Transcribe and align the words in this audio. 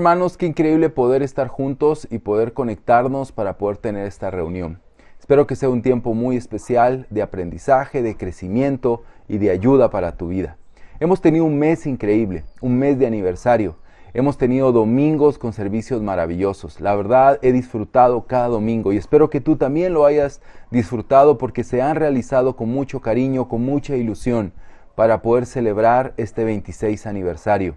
hermanos, 0.00 0.38
qué 0.38 0.46
increíble 0.46 0.88
poder 0.88 1.22
estar 1.22 1.48
juntos 1.48 2.08
y 2.10 2.20
poder 2.20 2.54
conectarnos 2.54 3.32
para 3.32 3.58
poder 3.58 3.76
tener 3.76 4.06
esta 4.06 4.30
reunión. 4.30 4.80
Espero 5.18 5.46
que 5.46 5.56
sea 5.56 5.68
un 5.68 5.82
tiempo 5.82 6.14
muy 6.14 6.38
especial 6.38 7.06
de 7.10 7.20
aprendizaje, 7.20 8.00
de 8.00 8.16
crecimiento 8.16 9.02
y 9.28 9.36
de 9.36 9.50
ayuda 9.50 9.90
para 9.90 10.16
tu 10.16 10.28
vida. 10.28 10.56
Hemos 11.00 11.20
tenido 11.20 11.44
un 11.44 11.58
mes 11.58 11.86
increíble, 11.86 12.44
un 12.62 12.78
mes 12.78 12.98
de 12.98 13.06
aniversario. 13.06 13.76
Hemos 14.14 14.38
tenido 14.38 14.72
domingos 14.72 15.36
con 15.36 15.52
servicios 15.52 16.00
maravillosos. 16.00 16.80
La 16.80 16.96
verdad, 16.96 17.38
he 17.42 17.52
disfrutado 17.52 18.22
cada 18.22 18.48
domingo 18.48 18.94
y 18.94 18.96
espero 18.96 19.28
que 19.28 19.42
tú 19.42 19.56
también 19.56 19.92
lo 19.92 20.06
hayas 20.06 20.40
disfrutado 20.70 21.36
porque 21.36 21.62
se 21.62 21.82
han 21.82 21.96
realizado 21.96 22.56
con 22.56 22.70
mucho 22.70 23.00
cariño, 23.00 23.48
con 23.48 23.62
mucha 23.66 23.96
ilusión 23.96 24.54
para 24.94 25.20
poder 25.20 25.44
celebrar 25.44 26.14
este 26.16 26.44
26 26.44 27.06
aniversario. 27.06 27.76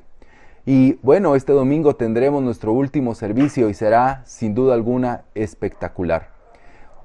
Y 0.65 0.93
bueno, 1.01 1.35
este 1.35 1.51
domingo 1.51 1.97
tendremos 1.97 2.41
nuestro 2.41 2.71
último 2.71 3.15
servicio 3.15 3.69
y 3.69 3.73
será 3.73 4.21
sin 4.25 4.55
duda 4.55 4.73
alguna 4.73 5.25
espectacular. 5.35 6.29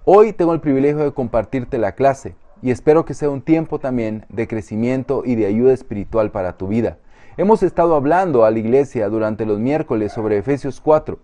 Hoy 0.05 0.33
tengo 0.33 0.55
el 0.55 0.61
privilegio 0.61 1.03
de 1.03 1.13
compartirte 1.13 1.77
la 1.77 1.93
clase 1.97 2.37
y 2.63 2.71
espero 2.71 3.05
que 3.05 3.15
sea 3.15 3.31
un 3.31 3.43
tiempo 3.43 3.81
también 3.81 4.25
de 4.29 4.47
crecimiento 4.47 5.23
y 5.25 5.35
de 5.35 5.47
ayuda 5.47 5.73
espiritual 5.73 6.31
para 6.31 6.57
tu 6.57 6.69
vida. 6.69 6.99
Hemos 7.37 7.65
estado 7.65 7.97
hablando 7.97 8.45
a 8.45 8.53
la 8.53 8.61
iglesia 8.61 9.09
durante 9.09 9.45
los 9.45 9.59
miércoles 9.59 10.13
sobre 10.13 10.39
Efesios 10.39 10.81
4, 10.81 11.19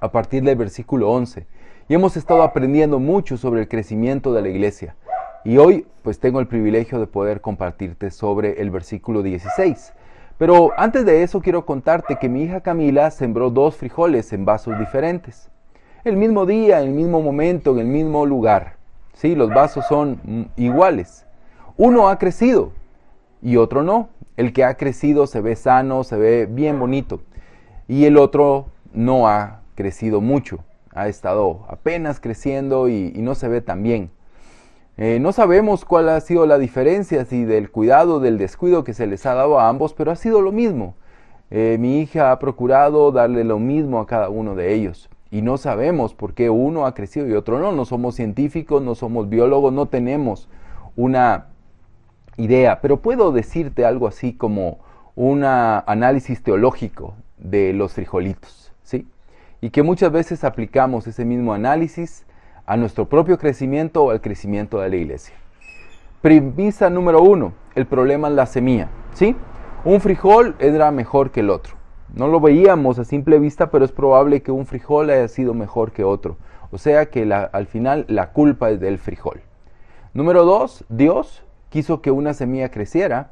a 0.00 0.10
partir 0.10 0.42
del 0.42 0.56
versículo 0.56 1.08
11, 1.12 1.46
y 1.88 1.94
hemos 1.94 2.16
estado 2.16 2.42
aprendiendo 2.42 2.98
mucho 2.98 3.36
sobre 3.36 3.60
el 3.60 3.68
crecimiento 3.68 4.32
de 4.32 4.42
la 4.42 4.48
iglesia. 4.48 4.96
Y 5.44 5.58
hoy 5.58 5.86
pues 6.02 6.18
tengo 6.18 6.40
el 6.40 6.48
privilegio 6.48 6.98
de 6.98 7.06
poder 7.06 7.40
compartirte 7.40 8.10
sobre 8.10 8.60
el 8.60 8.70
versículo 8.70 9.22
16. 9.22 9.92
Pero 10.38 10.70
antes 10.76 11.04
de 11.04 11.22
eso 11.24 11.40
quiero 11.40 11.66
contarte 11.66 12.16
que 12.16 12.28
mi 12.28 12.44
hija 12.44 12.60
Camila 12.60 13.10
sembró 13.10 13.50
dos 13.50 13.76
frijoles 13.76 14.32
en 14.32 14.44
vasos 14.44 14.78
diferentes. 14.78 15.50
El 16.04 16.16
mismo 16.16 16.46
día, 16.46 16.80
en 16.80 16.88
el 16.88 16.94
mismo 16.94 17.20
momento, 17.20 17.72
en 17.72 17.80
el 17.80 17.86
mismo 17.86 18.24
lugar. 18.24 18.76
Sí, 19.14 19.34
los 19.34 19.50
vasos 19.50 19.84
son 19.88 20.20
mm, 20.22 20.42
iguales. 20.56 21.26
Uno 21.76 22.08
ha 22.08 22.18
crecido 22.18 22.70
y 23.42 23.56
otro 23.56 23.82
no. 23.82 24.10
El 24.36 24.52
que 24.52 24.62
ha 24.62 24.74
crecido 24.74 25.26
se 25.26 25.40
ve 25.40 25.56
sano, 25.56 26.04
se 26.04 26.16
ve 26.16 26.46
bien 26.46 26.78
bonito. 26.78 27.20
Y 27.88 28.04
el 28.04 28.16
otro 28.16 28.66
no 28.92 29.26
ha 29.26 29.62
crecido 29.74 30.20
mucho. 30.20 30.60
Ha 30.94 31.08
estado 31.08 31.66
apenas 31.68 32.20
creciendo 32.20 32.88
y, 32.88 33.12
no 33.16 33.34
se 33.34 33.48
ve 33.48 33.60
tan 33.60 33.82
bien. 33.82 34.10
Eh, 35.00 35.20
no 35.20 35.30
sabemos 35.30 35.84
cuál 35.84 36.08
ha 36.08 36.20
sido 36.20 36.44
la 36.44 36.58
diferencia, 36.58 37.24
si 37.24 37.44
del 37.44 37.70
cuidado, 37.70 38.18
del 38.18 38.36
descuido 38.36 38.82
que 38.82 38.94
se 38.94 39.06
les 39.06 39.24
ha 39.26 39.34
dado 39.34 39.60
a 39.60 39.68
ambos, 39.68 39.94
pero 39.94 40.10
ha 40.10 40.16
sido 40.16 40.40
lo 40.40 40.50
mismo. 40.50 40.96
Eh, 41.50 41.76
mi 41.78 42.00
hija 42.00 42.32
ha 42.32 42.38
procurado 42.40 43.12
darle 43.12 43.44
lo 43.44 43.60
mismo 43.60 44.00
a 44.00 44.08
cada 44.08 44.28
uno 44.28 44.56
de 44.56 44.74
ellos. 44.74 45.08
Y 45.30 45.42
no 45.42 45.56
sabemos 45.56 46.14
por 46.14 46.34
qué 46.34 46.50
uno 46.50 46.84
ha 46.84 46.94
crecido 46.94 47.28
y 47.28 47.34
otro 47.34 47.60
no. 47.60 47.70
No 47.70 47.84
somos 47.84 48.16
científicos, 48.16 48.82
no 48.82 48.96
somos 48.96 49.28
biólogos, 49.28 49.72
no 49.72 49.86
tenemos 49.86 50.48
una 50.96 51.46
idea. 52.36 52.80
Pero 52.80 52.96
puedo 52.96 53.30
decirte 53.30 53.84
algo 53.84 54.08
así 54.08 54.32
como 54.32 54.78
un 55.14 55.44
análisis 55.44 56.42
teológico 56.42 57.14
de 57.36 57.72
los 57.72 57.92
frijolitos. 57.92 58.72
¿sí? 58.82 59.06
Y 59.60 59.70
que 59.70 59.84
muchas 59.84 60.10
veces 60.10 60.42
aplicamos 60.42 61.06
ese 61.06 61.24
mismo 61.24 61.52
análisis 61.54 62.24
a 62.68 62.76
nuestro 62.76 63.08
propio 63.08 63.38
crecimiento 63.38 64.04
o 64.04 64.10
al 64.10 64.20
crecimiento 64.20 64.78
de 64.78 64.90
la 64.90 64.96
iglesia. 64.96 65.34
Premisa 66.20 66.90
número 66.90 67.22
uno, 67.22 67.54
el 67.74 67.86
problema 67.86 68.28
es 68.28 68.34
la 68.34 68.44
semilla. 68.44 68.90
¿sí? 69.14 69.34
Un 69.86 70.02
frijol 70.02 70.54
era 70.58 70.90
mejor 70.90 71.30
que 71.30 71.40
el 71.40 71.48
otro. 71.48 71.76
No 72.14 72.28
lo 72.28 72.40
veíamos 72.40 72.98
a 72.98 73.04
simple 73.04 73.38
vista, 73.38 73.70
pero 73.70 73.86
es 73.86 73.92
probable 73.92 74.42
que 74.42 74.52
un 74.52 74.66
frijol 74.66 75.08
haya 75.08 75.28
sido 75.28 75.54
mejor 75.54 75.92
que 75.92 76.04
otro. 76.04 76.36
O 76.70 76.76
sea 76.76 77.06
que 77.06 77.32
al 77.32 77.66
final 77.66 78.04
la 78.06 78.32
culpa 78.32 78.68
es 78.68 78.80
del 78.80 78.98
frijol. 78.98 79.40
Número 80.12 80.44
dos, 80.44 80.84
Dios 80.90 81.42
quiso 81.70 82.02
que 82.02 82.10
una 82.10 82.34
semilla 82.34 82.70
creciera 82.70 83.30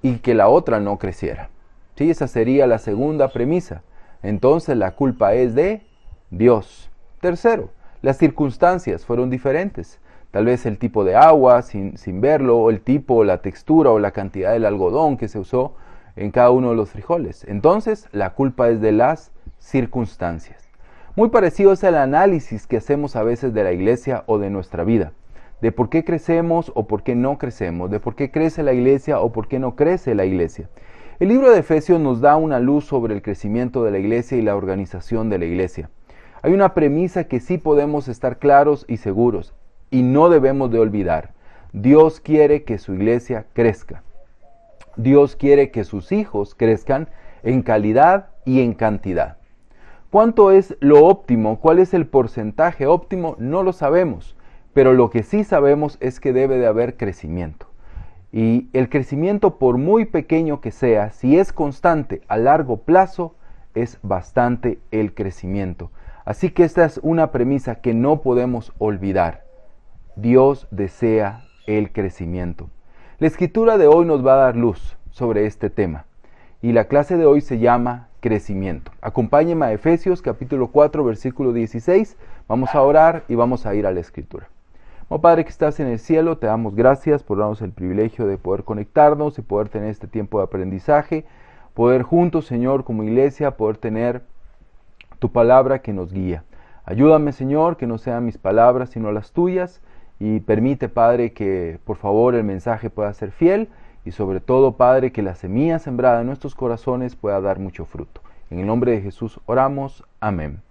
y 0.00 0.18
que 0.18 0.34
la 0.34 0.46
otra 0.46 0.78
no 0.78 0.96
creciera. 0.96 1.50
¿Sí? 1.96 2.08
Esa 2.08 2.28
sería 2.28 2.68
la 2.68 2.78
segunda 2.78 3.32
premisa. 3.32 3.82
Entonces 4.22 4.76
la 4.76 4.92
culpa 4.92 5.34
es 5.34 5.56
de 5.56 5.82
Dios. 6.30 6.88
Tercero, 7.20 7.70
las 8.02 8.18
circunstancias 8.18 9.04
fueron 9.04 9.30
diferentes. 9.30 10.00
Tal 10.30 10.44
vez 10.44 10.66
el 10.66 10.78
tipo 10.78 11.04
de 11.04 11.16
agua 11.16 11.62
sin, 11.62 11.96
sin 11.96 12.20
verlo, 12.20 12.58
o 12.58 12.70
el 12.70 12.80
tipo, 12.80 13.24
la 13.24 13.38
textura 13.42 13.90
o 13.90 13.98
la 13.98 14.10
cantidad 14.10 14.52
del 14.52 14.66
algodón 14.66 15.16
que 15.16 15.28
se 15.28 15.38
usó 15.38 15.74
en 16.16 16.30
cada 16.30 16.50
uno 16.50 16.70
de 16.70 16.76
los 16.76 16.90
frijoles. 16.90 17.44
Entonces, 17.44 18.08
la 18.12 18.34
culpa 18.34 18.68
es 18.68 18.80
de 18.80 18.92
las 18.92 19.32
circunstancias. 19.58 20.68
Muy 21.14 21.30
parecido 21.30 21.72
es 21.72 21.82
el 21.84 21.94
análisis 21.94 22.66
que 22.66 22.76
hacemos 22.76 23.16
a 23.16 23.22
veces 23.22 23.54
de 23.54 23.64
la 23.64 23.72
iglesia 23.72 24.24
o 24.26 24.38
de 24.38 24.50
nuestra 24.50 24.84
vida, 24.84 25.12
de 25.62 25.72
por 25.72 25.88
qué 25.88 26.04
crecemos 26.04 26.72
o 26.74 26.86
por 26.86 27.02
qué 27.02 27.14
no 27.14 27.38
crecemos, 27.38 27.90
de 27.90 28.00
por 28.00 28.14
qué 28.14 28.30
crece 28.30 28.62
la 28.62 28.74
iglesia 28.74 29.20
o 29.20 29.32
por 29.32 29.48
qué 29.48 29.58
no 29.58 29.76
crece 29.76 30.14
la 30.14 30.26
iglesia. 30.26 30.68
El 31.18 31.28
libro 31.28 31.50
de 31.50 31.60
Efesios 31.60 31.98
nos 31.98 32.20
da 32.20 32.36
una 32.36 32.60
luz 32.60 32.84
sobre 32.84 33.14
el 33.14 33.22
crecimiento 33.22 33.82
de 33.82 33.90
la 33.90 33.98
iglesia 33.98 34.36
y 34.36 34.42
la 34.42 34.54
organización 34.56 35.30
de 35.30 35.38
la 35.38 35.46
iglesia. 35.46 35.88
Hay 36.46 36.52
una 36.52 36.74
premisa 36.74 37.24
que 37.24 37.40
sí 37.40 37.58
podemos 37.58 38.06
estar 38.06 38.38
claros 38.38 38.84
y 38.86 38.98
seguros 38.98 39.52
y 39.90 40.02
no 40.02 40.28
debemos 40.28 40.70
de 40.70 40.78
olvidar. 40.78 41.32
Dios 41.72 42.20
quiere 42.20 42.62
que 42.62 42.78
su 42.78 42.94
iglesia 42.94 43.46
crezca. 43.52 44.04
Dios 44.94 45.34
quiere 45.34 45.72
que 45.72 45.82
sus 45.82 46.12
hijos 46.12 46.54
crezcan 46.54 47.08
en 47.42 47.62
calidad 47.62 48.28
y 48.44 48.60
en 48.60 48.74
cantidad. 48.74 49.38
¿Cuánto 50.12 50.52
es 50.52 50.76
lo 50.78 51.04
óptimo? 51.04 51.58
¿Cuál 51.58 51.80
es 51.80 51.92
el 51.94 52.06
porcentaje 52.06 52.86
óptimo? 52.86 53.34
No 53.40 53.64
lo 53.64 53.72
sabemos, 53.72 54.36
pero 54.72 54.92
lo 54.92 55.10
que 55.10 55.24
sí 55.24 55.42
sabemos 55.42 55.98
es 55.98 56.20
que 56.20 56.32
debe 56.32 56.58
de 56.58 56.68
haber 56.68 56.96
crecimiento. 56.96 57.66
Y 58.30 58.68
el 58.72 58.88
crecimiento, 58.88 59.58
por 59.58 59.78
muy 59.78 60.04
pequeño 60.04 60.60
que 60.60 60.70
sea, 60.70 61.10
si 61.10 61.40
es 61.40 61.52
constante 61.52 62.22
a 62.28 62.36
largo 62.36 62.76
plazo, 62.82 63.34
es 63.74 63.98
bastante 64.02 64.78
el 64.92 65.12
crecimiento. 65.12 65.90
Así 66.26 66.50
que 66.50 66.64
esta 66.64 66.84
es 66.84 66.98
una 67.04 67.30
premisa 67.30 67.76
que 67.76 67.94
no 67.94 68.20
podemos 68.20 68.72
olvidar. 68.78 69.44
Dios 70.16 70.66
desea 70.72 71.44
el 71.68 71.92
crecimiento. 71.92 72.68
La 73.20 73.28
escritura 73.28 73.78
de 73.78 73.86
hoy 73.86 74.06
nos 74.06 74.26
va 74.26 74.34
a 74.34 74.44
dar 74.46 74.56
luz 74.56 74.98
sobre 75.12 75.46
este 75.46 75.70
tema 75.70 76.04
y 76.60 76.72
la 76.72 76.86
clase 76.88 77.16
de 77.16 77.26
hoy 77.26 77.42
se 77.42 77.60
llama 77.60 78.08
crecimiento. 78.18 78.90
Acompáñeme 79.00 79.66
a 79.66 79.72
Efesios 79.72 80.20
capítulo 80.20 80.72
4 80.72 81.04
versículo 81.04 81.52
16. 81.52 82.16
Vamos 82.48 82.74
a 82.74 82.82
orar 82.82 83.22
y 83.28 83.36
vamos 83.36 83.64
a 83.64 83.76
ir 83.76 83.86
a 83.86 83.92
la 83.92 84.00
escritura. 84.00 84.48
Oh 85.08 85.20
Padre 85.20 85.44
que 85.44 85.50
estás 85.50 85.78
en 85.78 85.86
el 85.86 86.00
cielo, 86.00 86.38
te 86.38 86.48
damos 86.48 86.74
gracias 86.74 87.22
por 87.22 87.38
darnos 87.38 87.62
el 87.62 87.70
privilegio 87.70 88.26
de 88.26 88.36
poder 88.36 88.64
conectarnos 88.64 89.38
y 89.38 89.42
poder 89.42 89.68
tener 89.68 89.90
este 89.90 90.08
tiempo 90.08 90.38
de 90.38 90.44
aprendizaje, 90.46 91.24
poder 91.72 92.02
juntos, 92.02 92.46
Señor, 92.46 92.82
como 92.82 93.04
iglesia, 93.04 93.56
poder 93.56 93.76
tener 93.76 94.22
tu 95.18 95.32
palabra 95.32 95.80
que 95.80 95.92
nos 95.92 96.12
guía. 96.12 96.44
Ayúdame, 96.84 97.32
Señor, 97.32 97.76
que 97.76 97.86
no 97.86 97.98
sean 97.98 98.24
mis 98.24 98.38
palabras, 98.38 98.90
sino 98.90 99.12
las 99.12 99.32
tuyas, 99.32 99.80
y 100.18 100.40
permite, 100.40 100.88
Padre, 100.88 101.32
que 101.32 101.78
por 101.84 101.96
favor 101.96 102.34
el 102.34 102.44
mensaje 102.44 102.90
pueda 102.90 103.12
ser 103.12 103.32
fiel, 103.32 103.68
y 104.04 104.12
sobre 104.12 104.40
todo, 104.40 104.76
Padre, 104.76 105.10
que 105.10 105.22
la 105.22 105.34
semilla 105.34 105.78
sembrada 105.80 106.20
en 106.20 106.28
nuestros 106.28 106.54
corazones 106.54 107.16
pueda 107.16 107.40
dar 107.40 107.58
mucho 107.58 107.84
fruto. 107.84 108.20
En 108.50 108.60
el 108.60 108.66
nombre 108.66 108.92
de 108.92 109.00
Jesús 109.00 109.40
oramos. 109.46 110.04
Amén. 110.20 110.62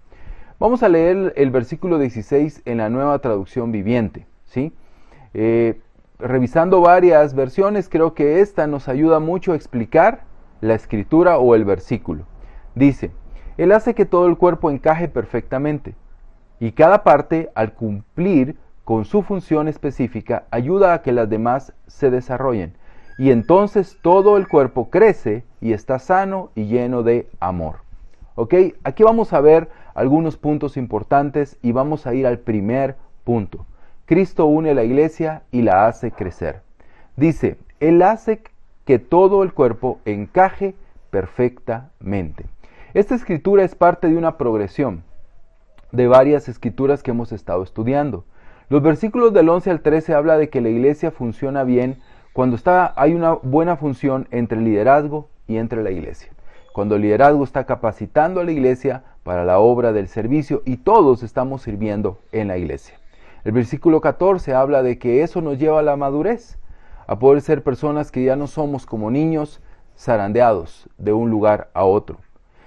Vamos 0.57 0.83
a 0.83 0.89
leer 0.89 1.33
el 1.35 1.51
versículo 1.51 1.99
16 1.99 2.61
en 2.63 2.77
la 2.77 2.89
nueva 2.89 3.19
traducción 3.19 3.73
viviente. 3.73 4.25
¿sí? 4.45 4.71
Eh, 5.33 5.81
revisando 6.17 6.79
varias 6.79 7.35
versiones, 7.35 7.89
creo 7.89 8.13
que 8.13 8.39
esta 8.39 8.67
nos 8.67 8.87
ayuda 8.87 9.19
mucho 9.19 9.51
a 9.51 9.57
explicar 9.57 10.23
la 10.61 10.75
escritura 10.75 11.37
o 11.37 11.55
el 11.55 11.65
versículo. 11.65 12.23
Dice, 12.73 13.11
él 13.57 13.71
hace 13.71 13.93
que 13.93 14.05
todo 14.05 14.27
el 14.27 14.37
cuerpo 14.37 14.69
encaje 14.69 15.07
perfectamente 15.07 15.95
y 16.59 16.71
cada 16.71 17.03
parte, 17.03 17.51
al 17.55 17.73
cumplir 17.73 18.57
con 18.83 19.05
su 19.05 19.23
función 19.23 19.67
específica, 19.67 20.45
ayuda 20.51 20.93
a 20.93 21.01
que 21.01 21.11
las 21.11 21.29
demás 21.29 21.73
se 21.87 22.11
desarrollen. 22.11 22.73
Y 23.17 23.31
entonces 23.31 23.97
todo 24.01 24.37
el 24.37 24.47
cuerpo 24.47 24.89
crece 24.89 25.43
y 25.61 25.73
está 25.73 25.99
sano 25.99 26.51
y 26.53 26.65
lleno 26.65 27.01
de 27.01 27.29
amor. 27.39 27.77
¿Ok? 28.35 28.53
Aquí 28.83 29.03
vamos 29.03 29.33
a 29.33 29.41
ver 29.41 29.69
algunos 29.93 30.37
puntos 30.37 30.77
importantes 30.77 31.57
y 31.61 31.71
vamos 31.71 32.05
a 32.05 32.13
ir 32.13 32.27
al 32.27 32.39
primer 32.39 32.97
punto. 33.23 33.65
Cristo 34.05 34.45
une 34.45 34.75
la 34.75 34.83
iglesia 34.83 35.43
y 35.51 35.61
la 35.61 35.87
hace 35.87 36.11
crecer. 36.11 36.61
Dice, 37.15 37.57
Él 37.79 38.01
hace 38.01 38.41
que 38.85 38.99
todo 38.99 39.41
el 39.43 39.53
cuerpo 39.53 39.99
encaje 40.05 40.75
perfectamente. 41.09 42.45
Esta 42.95 43.13
escritura 43.13 43.65
es 43.65 43.75
parte 43.75 44.07
de 44.07 44.15
una 44.15 44.37
progresión 44.37 45.03
de 45.91 46.07
varias 46.07 46.47
escrituras 46.47 47.03
que 47.03 47.11
hemos 47.11 47.33
estado 47.33 47.61
estudiando. 47.61 48.23
Los 48.69 48.81
versículos 48.81 49.33
del 49.33 49.49
11 49.49 49.69
al 49.69 49.81
13 49.81 50.13
habla 50.13 50.37
de 50.37 50.49
que 50.49 50.61
la 50.61 50.69
iglesia 50.69 51.11
funciona 51.11 51.65
bien 51.65 51.99
cuando 52.31 52.55
está, 52.55 52.93
hay 52.95 53.13
una 53.13 53.33
buena 53.33 53.75
función 53.75 54.29
entre 54.31 54.59
el 54.59 54.63
liderazgo 54.63 55.27
y 55.45 55.57
entre 55.57 55.83
la 55.83 55.91
iglesia. 55.91 56.31
cuando 56.71 56.95
el 56.95 57.01
liderazgo 57.01 57.43
está 57.43 57.65
capacitando 57.65 58.39
a 58.39 58.45
la 58.45 58.53
iglesia 58.53 59.03
para 59.23 59.43
la 59.43 59.59
obra 59.59 59.91
del 59.91 60.07
servicio 60.07 60.61
y 60.63 60.77
todos 60.77 61.21
estamos 61.21 61.63
sirviendo 61.63 62.19
en 62.31 62.47
la 62.47 62.57
iglesia. 62.57 62.95
El 63.43 63.51
versículo 63.51 63.99
14 63.99 64.53
habla 64.53 64.83
de 64.83 64.97
que 64.99 65.21
eso 65.21 65.41
nos 65.41 65.59
lleva 65.59 65.79
a 65.79 65.83
la 65.83 65.97
madurez, 65.97 66.57
a 67.07 67.19
poder 67.19 67.41
ser 67.41 67.61
personas 67.61 68.09
que 68.09 68.23
ya 68.23 68.37
no 68.37 68.47
somos 68.47 68.85
como 68.85 69.11
niños 69.11 69.61
zarandeados 69.97 70.89
de 70.97 71.11
un 71.11 71.29
lugar 71.29 71.69
a 71.73 71.83
otro. 71.83 72.19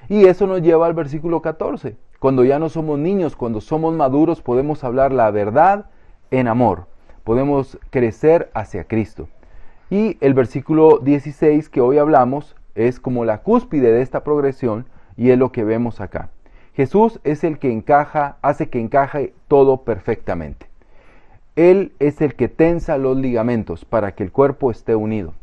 Y 0.09 0.25
eso 0.25 0.47
nos 0.47 0.63
lleva 0.63 0.87
al 0.87 0.95
versículo 0.95 1.43
14. 1.43 1.97
Cuando 2.19 2.45
ya 2.45 2.59
no 2.59 2.69
somos 2.69 2.99
niños, 2.99 3.37
cuando 3.37 3.61
somos 3.61 3.95
maduros, 3.95 4.41
podemos 4.41 4.83
hablar 4.83 5.13
la 5.13 5.31
verdad 5.31 5.87
en 6.31 6.49
amor. 6.49 6.87
Podemos 7.25 7.79
crecer 7.91 8.51
hacia 8.55 8.85
Cristo. 8.85 9.29
Y 9.91 10.17
el 10.21 10.35
versículo 10.35 10.99
16 10.99 11.69
que 11.69 11.81
hoy 11.81 11.99
hablamos 11.99 12.57
es 12.75 13.01
como 13.01 13.25
la 13.25 13.43
cúspide 13.43 13.93
de 13.93 14.03
esta 14.03 14.25
progresión 14.25 14.87
y 15.17 15.31
es 15.31 15.39
lo 15.39 15.53
que 15.53 15.65
vemos 15.65 16.01
acá. 16.01 16.31
Jesús 16.75 17.21
es 17.25 17.45
el 17.45 17.59
que 17.59 17.73
encaja, 17.73 18.37
hace 18.41 18.69
que 18.69 18.81
encaje 18.81 19.35
todo 19.49 19.79
perfectamente. 19.79 20.67
Él 21.57 21.93
es 21.99 22.21
el 22.21 22.35
que 22.35 22.49
tensa 22.49 22.99
los 22.99 23.17
ligamentos 23.17 23.85
para 23.85 24.13
que 24.13 24.23
el 24.23 24.31
cuerpo 24.31 24.71
esté 24.71 24.95
unido. 24.95 25.35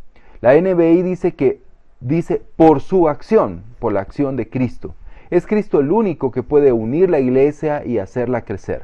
La 0.42 0.54
NBI 0.54 1.02
dice 1.02 1.34
que 1.34 1.60
dice 2.06 2.44
por 2.56 2.82
su 2.82 3.10
acción, 3.10 3.64
por 3.80 3.92
la 3.92 4.02
acción 4.02 4.36
de 4.36 4.48
Cristo. 4.48 4.94
Es 5.32 5.48
Cristo 5.48 5.80
el 5.80 5.92
único 5.92 6.30
que 6.32 6.44
puede 6.44 6.72
unir 6.72 7.10
la 7.10 7.20
iglesia 7.20 7.84
y 7.84 7.98
hacerla 7.98 8.46
crecer. 8.46 8.84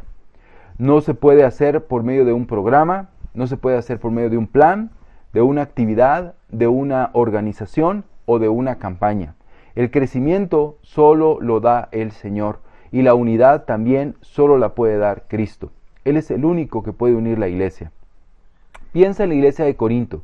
No 0.79 1.01
se 1.01 1.13
puede 1.13 1.43
hacer 1.43 1.85
por 1.85 2.01
medio 2.01 2.25
de 2.25 2.33
un 2.33 2.47
programa, 2.47 3.09
no 3.35 3.45
se 3.45 3.57
puede 3.57 3.77
hacer 3.77 3.99
por 3.99 4.09
medio 4.09 4.31
de 4.31 4.37
un 4.37 4.47
plan, 4.47 4.89
de 5.33 5.41
una 5.43 5.61
actividad, 5.61 6.33
de 6.49 6.67
una 6.67 7.11
organización 7.13 8.05
o 8.25 8.39
de 8.39 8.49
una 8.49 8.79
campaña. 8.79 9.35
El 9.75 9.91
crecimiento 9.91 10.77
solo 10.81 11.37
lo 11.41 11.59
da 11.59 11.89
el 11.91 12.11
Señor 12.11 12.59
y 12.91 13.03
la 13.03 13.13
unidad 13.13 13.65
también 13.65 14.15
solo 14.21 14.57
la 14.57 14.73
puede 14.73 14.97
dar 14.97 15.25
Cristo. 15.27 15.71
Él 16.05 16.17
es 16.17 16.31
el 16.31 16.43
único 16.43 16.81
que 16.81 16.91
puede 16.91 17.13
unir 17.13 17.37
la 17.37 17.47
iglesia. 17.47 17.91
Piensa 18.91 19.23
en 19.23 19.29
la 19.29 19.35
iglesia 19.35 19.63
de 19.63 19.75
Corinto. 19.75 20.23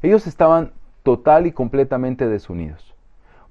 Ellos 0.00 0.28
estaban 0.28 0.70
total 1.06 1.46
y 1.46 1.52
completamente 1.52 2.26
desunidos, 2.26 2.96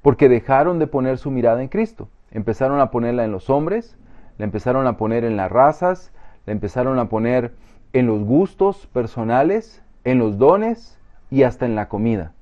porque 0.01 0.27
dejaron 0.27 0.77
de 0.77 0.87
poner 0.87 1.17
su 1.17 1.31
mirada 1.31 1.61
en 1.61 1.69
Cristo. 1.69 2.09
Empezaron 2.31 2.81
a 2.81 2.91
ponerla 2.91 3.23
en 3.23 3.31
los 3.31 3.49
hombres, 3.49 3.95
la 4.37 4.43
empezaron 4.43 4.87
a 4.87 4.97
poner 4.97 5.23
en 5.23 5.37
las 5.37 5.49
razas, 5.49 6.11
la 6.45 6.51
empezaron 6.51 6.99
a 6.99 7.07
poner 7.07 7.53
en 7.93 8.07
los 8.07 8.25
gustos 8.25 8.87
personales, 8.87 9.81
en 10.03 10.19
los 10.19 10.37
dones 10.37 10.99
y 11.31 11.43
hasta 11.43 11.65
en 11.65 11.75
la 11.75 11.87
comida. 11.87 12.33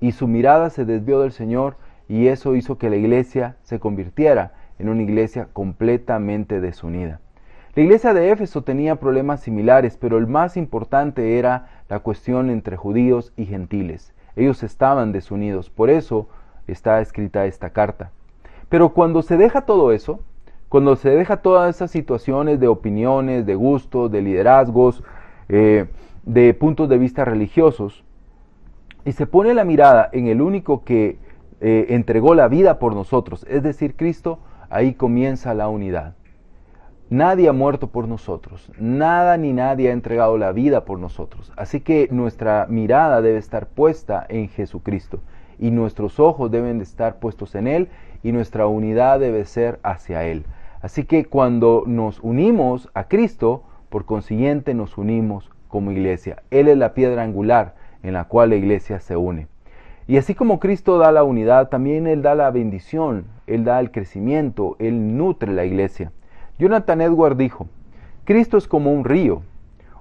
Y 0.00 0.12
su 0.12 0.28
mirada 0.28 0.70
se 0.70 0.84
desvió 0.84 1.18
del 1.20 1.32
Señor 1.32 1.74
y 2.08 2.28
eso 2.28 2.54
hizo 2.54 2.78
que 2.78 2.90
la 2.90 2.96
iglesia 2.96 3.56
se 3.64 3.80
convirtiera 3.80 4.52
en 4.78 4.88
una 4.88 5.02
iglesia 5.02 5.48
completamente 5.52 6.60
desunida. 6.60 7.18
La 7.74 7.82
iglesia 7.82 8.14
de 8.14 8.30
Éfeso 8.30 8.62
tenía 8.62 9.00
problemas 9.00 9.40
similares, 9.40 9.96
pero 9.96 10.16
el 10.16 10.28
más 10.28 10.56
importante 10.56 11.40
era 11.40 11.82
la 11.88 11.98
cuestión 11.98 12.50
entre 12.50 12.76
judíos 12.76 13.32
y 13.36 13.46
gentiles. 13.46 14.14
Ellos 14.36 14.62
estaban 14.62 15.12
desunidos, 15.12 15.70
por 15.70 15.90
eso 15.90 16.28
está 16.66 17.00
escrita 17.00 17.46
esta 17.46 17.70
carta. 17.70 18.10
Pero 18.68 18.90
cuando 18.90 19.22
se 19.22 19.36
deja 19.36 19.62
todo 19.62 19.92
eso, 19.92 20.20
cuando 20.68 20.94
se 20.94 21.10
deja 21.10 21.38
todas 21.38 21.74
esas 21.74 21.90
situaciones 21.90 22.60
de 22.60 22.68
opiniones, 22.68 23.44
de 23.44 23.56
gustos, 23.56 24.10
de 24.10 24.22
liderazgos, 24.22 25.02
eh, 25.48 25.86
de 26.22 26.54
puntos 26.54 26.88
de 26.88 26.98
vista 26.98 27.24
religiosos, 27.24 28.04
y 29.04 29.12
se 29.12 29.26
pone 29.26 29.54
la 29.54 29.64
mirada 29.64 30.08
en 30.12 30.28
el 30.28 30.40
único 30.40 30.84
que 30.84 31.18
eh, 31.60 31.86
entregó 31.88 32.34
la 32.34 32.48
vida 32.48 32.78
por 32.78 32.94
nosotros, 32.94 33.44
es 33.48 33.62
decir, 33.62 33.96
Cristo, 33.96 34.38
ahí 34.68 34.94
comienza 34.94 35.54
la 35.54 35.68
unidad. 35.68 36.14
Nadie 37.10 37.48
ha 37.48 37.52
muerto 37.52 37.88
por 37.88 38.06
nosotros, 38.06 38.70
nada 38.78 39.36
ni 39.36 39.52
nadie 39.52 39.88
ha 39.88 39.92
entregado 39.92 40.38
la 40.38 40.52
vida 40.52 40.84
por 40.84 41.00
nosotros. 41.00 41.52
Así 41.56 41.80
que 41.80 42.06
nuestra 42.12 42.68
mirada 42.68 43.20
debe 43.20 43.38
estar 43.38 43.66
puesta 43.66 44.24
en 44.28 44.48
Jesucristo 44.48 45.18
y 45.58 45.72
nuestros 45.72 46.20
ojos 46.20 46.52
deben 46.52 46.78
de 46.78 46.84
estar 46.84 47.18
puestos 47.18 47.56
en 47.56 47.66
Él 47.66 47.88
y 48.22 48.30
nuestra 48.30 48.68
unidad 48.68 49.18
debe 49.18 49.44
ser 49.44 49.80
hacia 49.82 50.22
Él. 50.22 50.44
Así 50.82 51.02
que 51.02 51.24
cuando 51.24 51.82
nos 51.84 52.20
unimos 52.20 52.88
a 52.94 53.08
Cristo, 53.08 53.64
por 53.88 54.04
consiguiente 54.04 54.72
nos 54.74 54.96
unimos 54.96 55.50
como 55.66 55.90
iglesia. 55.90 56.44
Él 56.52 56.68
es 56.68 56.78
la 56.78 56.94
piedra 56.94 57.24
angular 57.24 57.74
en 58.04 58.12
la 58.12 58.26
cual 58.26 58.50
la 58.50 58.56
iglesia 58.56 59.00
se 59.00 59.16
une. 59.16 59.48
Y 60.06 60.16
así 60.16 60.36
como 60.36 60.60
Cristo 60.60 60.96
da 60.98 61.10
la 61.10 61.24
unidad, 61.24 61.70
también 61.70 62.06
Él 62.06 62.22
da 62.22 62.36
la 62.36 62.52
bendición, 62.52 63.24
Él 63.48 63.64
da 63.64 63.80
el 63.80 63.90
crecimiento, 63.90 64.76
Él 64.78 65.16
nutre 65.16 65.52
la 65.52 65.64
iglesia. 65.64 66.12
Jonathan 66.60 67.00
Edward 67.00 67.38
dijo, 67.38 67.68
Cristo 68.24 68.58
es 68.58 68.68
como 68.68 68.92
un 68.92 69.06
río. 69.06 69.40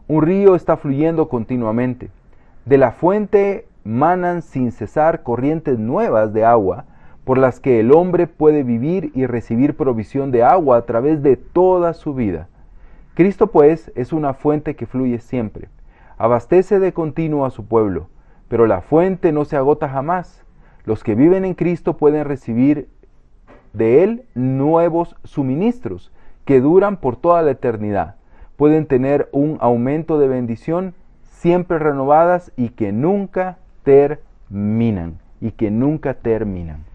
Un 0.09 0.23
río 0.23 0.55
está 0.55 0.75
fluyendo 0.75 1.29
continuamente. 1.29 2.09
De 2.65 2.77
la 2.77 2.91
fuente 2.91 3.65
manan 3.85 4.41
sin 4.41 4.73
cesar 4.73 5.23
corrientes 5.23 5.79
nuevas 5.79 6.33
de 6.33 6.43
agua 6.43 6.83
por 7.23 7.37
las 7.37 7.61
que 7.61 7.79
el 7.79 7.93
hombre 7.93 8.27
puede 8.27 8.63
vivir 8.63 9.09
y 9.15 9.25
recibir 9.25 9.77
provisión 9.77 10.31
de 10.31 10.43
agua 10.43 10.75
a 10.75 10.81
través 10.81 11.23
de 11.23 11.37
toda 11.37 11.93
su 11.93 12.13
vida. 12.13 12.49
Cristo 13.13 13.47
pues 13.47 13.89
es 13.95 14.11
una 14.11 14.33
fuente 14.33 14.75
que 14.75 14.85
fluye 14.85 15.19
siempre. 15.19 15.69
Abastece 16.17 16.79
de 16.79 16.91
continuo 16.91 17.45
a 17.45 17.51
su 17.51 17.67
pueblo, 17.67 18.09
pero 18.49 18.67
la 18.67 18.81
fuente 18.81 19.31
no 19.31 19.45
se 19.45 19.55
agota 19.55 19.87
jamás. 19.87 20.43
Los 20.83 21.05
que 21.05 21.15
viven 21.15 21.45
en 21.45 21.53
Cristo 21.53 21.95
pueden 21.95 22.25
recibir 22.25 22.89
de 23.71 24.03
Él 24.03 24.25
nuevos 24.35 25.15
suministros 25.23 26.11
que 26.49 26.61
duran 26.61 26.97
por 26.97 27.15
toda 27.15 27.43
la 27.43 27.51
eternidad. 27.51 28.15
Pueden 28.57 28.87
tener 28.87 29.29
un 29.31 29.59
aumento 29.61 30.17
de 30.17 30.27
bendición 30.27 30.95
siempre 31.21 31.77
renovadas 31.77 32.51
y 32.57 32.69
que 32.69 32.91
nunca 32.91 33.59
terminan. 33.83 35.19
Y 35.41 35.51
que 35.51 35.69
nunca 35.69 36.15
terminan. 36.15 36.85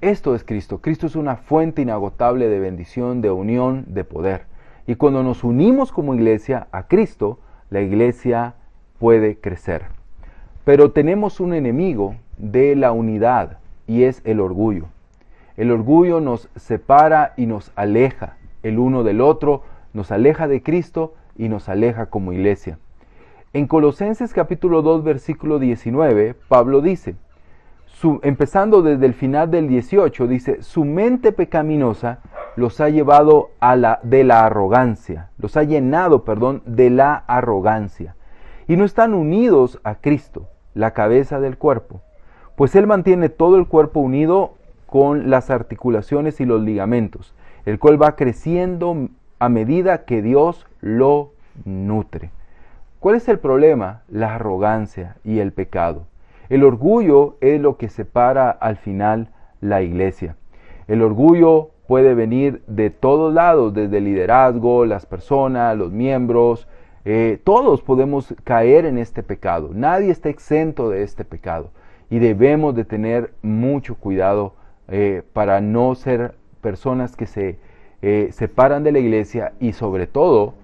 Esto 0.00 0.34
es 0.34 0.42
Cristo. 0.42 0.78
Cristo 0.78 1.06
es 1.06 1.14
una 1.14 1.36
fuente 1.36 1.82
inagotable 1.82 2.48
de 2.48 2.58
bendición, 2.58 3.20
de 3.20 3.30
unión, 3.30 3.84
de 3.86 4.02
poder. 4.02 4.46
Y 4.88 4.96
cuando 4.96 5.22
nos 5.22 5.44
unimos 5.44 5.92
como 5.92 6.12
iglesia 6.12 6.66
a 6.72 6.88
Cristo, 6.88 7.38
la 7.70 7.82
iglesia 7.82 8.54
puede 8.98 9.38
crecer. 9.38 9.82
Pero 10.64 10.90
tenemos 10.90 11.38
un 11.38 11.54
enemigo 11.54 12.16
de 12.36 12.74
la 12.74 12.90
unidad 12.90 13.58
y 13.86 14.02
es 14.02 14.22
el 14.24 14.40
orgullo. 14.40 14.86
El 15.58 15.72
orgullo 15.72 16.20
nos 16.20 16.48
separa 16.54 17.34
y 17.36 17.46
nos 17.46 17.72
aleja 17.74 18.36
el 18.62 18.78
uno 18.78 19.02
del 19.02 19.20
otro, 19.20 19.64
nos 19.92 20.12
aleja 20.12 20.46
de 20.46 20.62
Cristo 20.62 21.14
y 21.36 21.48
nos 21.48 21.68
aleja 21.68 22.06
como 22.06 22.32
iglesia. 22.32 22.78
En 23.52 23.66
Colosenses 23.66 24.32
capítulo 24.32 24.82
2 24.82 25.02
versículo 25.02 25.58
19, 25.58 26.36
Pablo 26.46 26.80
dice, 26.80 27.16
empezando 28.22 28.82
desde 28.82 29.06
el 29.06 29.14
final 29.14 29.50
del 29.50 29.66
18, 29.66 30.28
dice, 30.28 30.62
su 30.62 30.84
mente 30.84 31.32
pecaminosa 31.32 32.20
los 32.54 32.80
ha 32.80 32.88
llevado 32.88 33.50
a 33.58 33.74
la, 33.74 33.98
de 34.04 34.22
la 34.22 34.46
arrogancia, 34.46 35.30
los 35.38 35.56
ha 35.56 35.64
llenado, 35.64 36.22
perdón, 36.22 36.62
de 36.66 36.90
la 36.90 37.16
arrogancia. 37.26 38.14
Y 38.68 38.76
no 38.76 38.84
están 38.84 39.12
unidos 39.12 39.80
a 39.82 39.96
Cristo, 39.96 40.46
la 40.74 40.92
cabeza 40.92 41.40
del 41.40 41.58
cuerpo, 41.58 42.00
pues 42.54 42.76
Él 42.76 42.86
mantiene 42.86 43.28
todo 43.28 43.56
el 43.56 43.66
cuerpo 43.66 43.98
unido 43.98 44.57
con 44.88 45.28
las 45.28 45.50
articulaciones 45.50 46.40
y 46.40 46.46
los 46.46 46.62
ligamentos, 46.62 47.34
el 47.66 47.78
cual 47.78 48.00
va 48.00 48.16
creciendo 48.16 49.10
a 49.38 49.50
medida 49.50 50.06
que 50.06 50.22
Dios 50.22 50.66
lo 50.80 51.32
nutre. 51.66 52.30
¿Cuál 52.98 53.16
es 53.16 53.28
el 53.28 53.38
problema? 53.38 54.00
La 54.08 54.34
arrogancia 54.34 55.16
y 55.24 55.40
el 55.40 55.52
pecado. 55.52 56.06
El 56.48 56.64
orgullo 56.64 57.36
es 57.42 57.60
lo 57.60 57.76
que 57.76 57.90
separa 57.90 58.50
al 58.50 58.78
final 58.78 59.28
la 59.60 59.82
iglesia. 59.82 60.36
El 60.86 61.02
orgullo 61.02 61.72
puede 61.86 62.14
venir 62.14 62.62
de 62.66 62.88
todos 62.88 63.34
lados, 63.34 63.74
desde 63.74 63.98
el 63.98 64.04
liderazgo, 64.04 64.86
las 64.86 65.04
personas, 65.04 65.76
los 65.76 65.92
miembros, 65.92 66.66
eh, 67.04 67.38
todos 67.44 67.82
podemos 67.82 68.34
caer 68.42 68.86
en 68.86 68.96
este 68.96 69.22
pecado. 69.22 69.70
Nadie 69.74 70.10
está 70.10 70.30
exento 70.30 70.88
de 70.88 71.02
este 71.02 71.26
pecado 71.26 71.72
y 72.08 72.20
debemos 72.20 72.74
de 72.74 72.86
tener 72.86 73.34
mucho 73.42 73.94
cuidado 73.96 74.54
eh, 74.90 75.22
para 75.34 75.60
no 75.60 75.94
ser 75.94 76.34
personas 76.62 77.14
que 77.14 77.26
se 77.26 77.58
eh, 78.00 78.30
separan 78.32 78.84
de 78.84 78.92
la 78.92 79.00
iglesia 79.00 79.52
y 79.60 79.72
sobre 79.72 80.06
todo 80.06 80.54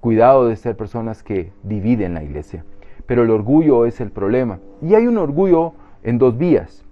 cuidado 0.00 0.48
de 0.48 0.56
ser 0.56 0.76
personas 0.76 1.22
que 1.22 1.52
dividen 1.62 2.14
la 2.14 2.22
iglesia. 2.22 2.64
Pero 3.06 3.22
el 3.22 3.30
orgullo 3.30 3.84
es 3.84 4.00
el 4.00 4.10
problema. 4.10 4.60
Y 4.80 4.94
hay 4.94 5.06
un 5.06 5.18
orgullo 5.18 5.74
en 6.02 6.16
dos 6.16 6.38
vías. 6.38 6.84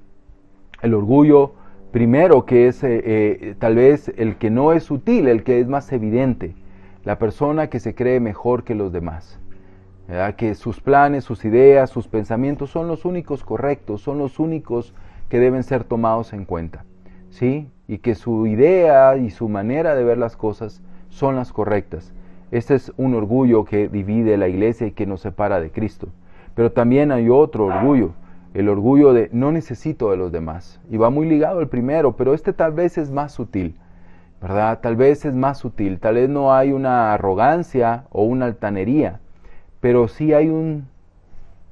El 0.83 0.93
orgullo 0.93 1.53
primero 1.91 2.45
que 2.45 2.69
es 2.69 2.81
eh, 2.83 3.55
tal 3.59 3.76
vez 3.76 4.12
el 4.17 4.37
que 4.37 4.50
no 4.50 4.73
es 4.73 4.85
sutil, 4.85 5.29
el 5.29 5.43
que 5.43 5.61
es 5.61 5.69
más 5.69 5.91
evidente. 5.91 6.55
La 7.05 7.19
persona 7.19 7.69
que 7.69 7.81
se 7.81 7.95
cree 7.95 8.21
mejor 8.21 8.62
que 8.62 8.75
los 8.75 8.93
demás. 8.93 9.41
Que 10.37 10.55
sus 10.55 10.81
planes, 10.81 11.25
sus 11.25 11.47
ideas, 11.47 11.88
sus 11.88 12.09
pensamientos 12.09 12.69
son 12.69 12.88
los 12.88 13.07
únicos 13.07 13.43
correctos, 13.43 14.03
son 14.03 14.19
los 14.19 14.38
únicos 14.38 14.93
que 15.28 15.38
deben 15.38 15.62
ser 15.62 15.85
tomados 15.85 16.33
en 16.33 16.45
cuenta. 16.45 16.85
¿Sí? 17.31 17.69
Y 17.88 17.99
que 17.99 18.14
su 18.14 18.47
idea 18.47 19.16
y 19.16 19.31
su 19.31 19.49
manera 19.49 19.95
de 19.95 20.04
ver 20.04 20.19
las 20.19 20.37
cosas 20.37 20.83
son 21.09 21.37
las 21.37 21.52
correctas. 21.52 22.12
Este 22.50 22.75
es 22.75 22.93
un 22.97 23.14
orgullo 23.14 23.64
que 23.64 23.88
divide 23.88 24.37
la 24.37 24.49
iglesia 24.49 24.87
y 24.87 24.93
que 24.93 25.07
nos 25.07 25.21
separa 25.23 25.61
de 25.61 25.71
Cristo. 25.71 26.09
Pero 26.54 26.71
también 26.73 27.11
hay 27.11 27.28
otro 27.28 27.66
orgullo, 27.66 28.12
el 28.54 28.69
orgullo 28.69 29.12
de 29.12 29.28
no 29.33 29.50
necesito 29.50 30.11
de 30.11 30.16
los 30.16 30.31
demás. 30.31 30.81
Y 30.88 30.97
va 30.97 31.11
muy 31.11 31.28
ligado 31.28 31.59
al 31.59 31.69
primero, 31.69 32.16
pero 32.16 32.33
este 32.33 32.52
tal 32.52 32.73
vez 32.73 32.97
es 32.97 33.11
más 33.11 33.33
sutil, 33.33 33.76
¿verdad? 34.40 34.78
Tal 34.81 34.95
vez 34.95 35.25
es 35.25 35.35
más 35.35 35.59
sutil, 35.59 35.99
tal 35.99 36.14
vez 36.14 36.28
no 36.28 36.54
hay 36.54 36.73
una 36.73 37.12
arrogancia 37.12 38.04
o 38.11 38.23
una 38.23 38.47
altanería, 38.47 39.19
pero 39.81 40.07
sí 40.07 40.33
hay 40.33 40.49
un 40.49 40.87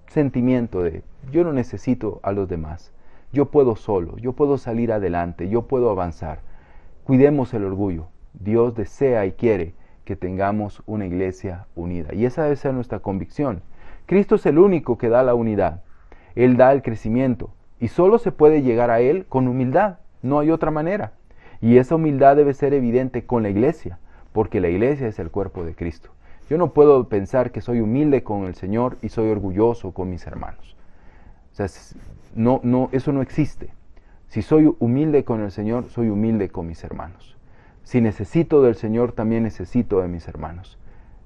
sentimiento 0.09 0.83
de 0.83 1.03
yo 1.31 1.45
no 1.45 1.53
necesito 1.53 2.19
a 2.25 2.33
los 2.33 2.49
demás, 2.49 2.93
yo 3.33 3.47
puedo 3.47 3.77
solo, 3.77 4.17
yo 4.19 4.33
puedo 4.35 4.59
salir 4.59 4.93
adelante, 4.93 5.49
yo 5.49 5.63
puedo 5.63 5.91
avanzar. 5.91 6.41
Cuidemos 7.05 7.55
el 7.55 7.65
orgullo. 7.65 8.07
Dios 8.35 8.75
desea 8.75 9.27
y 9.27 9.33
quiere 9.33 9.75
que 10.05 10.17
tengamos 10.17 10.83
una 10.87 11.07
iglesia 11.07 11.67
unida. 11.75 12.15
Y 12.15 12.27
esa 12.27 12.45
debe 12.45 12.57
ser 12.57 12.75
nuestra 12.75 12.99
convicción. 12.99 13.63
Cristo 14.07 14.35
es 14.35 14.47
el 14.47 14.59
único 14.59 14.99
que 14.99 15.09
da 15.09 15.23
la 15.23 15.35
unidad. 15.35 15.83
Él 16.35 16.57
da 16.57 16.73
el 16.73 16.83
crecimiento. 16.83 17.51
Y 17.81 17.89
solo 17.89 18.19
se 18.19 18.33
puede 18.33 18.63
llegar 18.63 18.91
a 18.91 19.01
Él 19.01 19.27
con 19.29 19.49
humildad. 19.49 19.99
No 20.23 20.39
hay 20.39 20.51
otra 20.51 20.71
manera. 20.71 21.13
Y 21.61 21.79
esa 21.79 21.95
humildad 21.95 22.37
debe 22.37 22.55
ser 22.55 22.75
evidente 22.75 23.25
con 23.25 23.43
la 23.43 23.49
iglesia, 23.49 23.99
porque 24.33 24.61
la 24.61 24.69
iglesia 24.69 25.07
es 25.09 25.19
el 25.19 25.31
cuerpo 25.31 25.65
de 25.65 25.75
Cristo. 25.75 26.11
Yo 26.51 26.59
no 26.59 26.73
puedo 26.73 27.09
pensar 27.09 27.51
que 27.51 27.61
soy 27.61 27.81
humilde 27.81 28.23
con 28.23 28.45
el 28.45 28.55
Señor 28.55 28.99
y 29.01 29.09
soy 29.09 29.31
orgulloso 29.31 29.93
con 29.93 30.11
mis 30.11 30.27
hermanos. 30.27 30.77
O 31.53 31.55
sea, 31.55 31.67
no, 32.35 32.61
no, 32.63 32.89
eso 32.93 33.13
no 33.13 33.21
existe. 33.21 33.71
Si 34.29 34.41
soy 34.41 34.75
humilde 34.79 35.25
con 35.25 35.43
el 35.43 35.51
Señor, 35.51 35.91
soy 35.91 36.09
humilde 36.09 36.49
con 36.49 36.67
mis 36.67 36.83
hermanos. 36.83 37.37
Si 37.83 38.01
necesito 38.01 38.63
del 38.63 38.75
Señor, 38.75 39.13
también 39.13 39.43
necesito 39.43 40.01
de 40.01 40.09
mis 40.09 40.27
hermanos. 40.29 40.79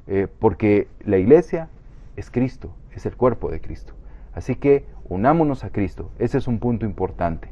Eh, 0.08 0.26
porque 0.40 0.88
la 1.04 1.18
iglesia 1.18 1.68
es 2.16 2.30
Cristo, 2.30 2.74
es 2.92 3.06
el 3.06 3.16
cuerpo 3.16 3.50
de 3.50 3.60
Cristo. 3.60 3.92
Así 4.34 4.56
que 4.56 4.84
unámonos 5.08 5.62
a 5.62 5.70
Cristo. 5.70 6.10
Ese 6.18 6.38
es 6.38 6.48
un 6.48 6.58
punto 6.58 6.84
importante. 6.84 7.48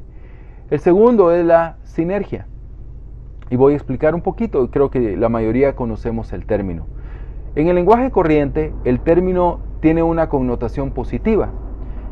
El 0.69 0.79
segundo 0.79 1.31
es 1.31 1.45
la 1.45 1.77
sinergia. 1.83 2.47
Y 3.49 3.55
voy 3.55 3.73
a 3.73 3.75
explicar 3.77 4.15
un 4.15 4.21
poquito, 4.21 4.69
creo 4.71 4.89
que 4.89 5.15
la 5.15 5.29
mayoría 5.29 5.75
conocemos 5.77 6.33
el 6.33 6.45
término. 6.45 6.87
En 7.55 7.67
el 7.67 7.75
lenguaje 7.75 8.11
corriente, 8.11 8.73
el 8.83 8.99
término 8.99 9.61
tiene 9.79 10.03
una 10.03 10.27
connotación 10.27 10.91
positiva 10.91 11.53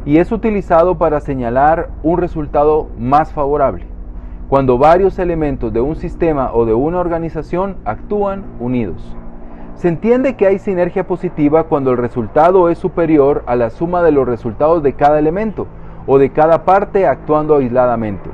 y 0.05 0.17
es 0.17 0.31
utilizado 0.31 0.97
para 0.97 1.19
señalar 1.19 1.89
un 2.03 2.17
resultado 2.17 2.87
más 2.97 3.31
favorable, 3.31 3.85
cuando 4.49 4.77
varios 4.77 5.17
elementos 5.19 5.71
de 5.71 5.81
un 5.81 5.95
sistema 5.95 6.51
o 6.53 6.65
de 6.65 6.73
una 6.73 6.99
organización 6.99 7.77
actúan 7.85 8.43
unidos. 8.59 9.15
Se 9.75 9.87
entiende 9.87 10.35
que 10.35 10.47
hay 10.47 10.59
sinergia 10.59 11.07
positiva 11.07 11.63
cuando 11.63 11.91
el 11.91 11.97
resultado 11.97 12.69
es 12.69 12.77
superior 12.77 13.43
a 13.47 13.55
la 13.55 13.69
suma 13.69 14.03
de 14.03 14.11
los 14.11 14.27
resultados 14.27 14.83
de 14.83 14.93
cada 14.93 15.19
elemento 15.19 15.67
o 16.05 16.17
de 16.19 16.31
cada 16.31 16.63
parte 16.63 17.07
actuando 17.07 17.55
aisladamente. 17.55 18.29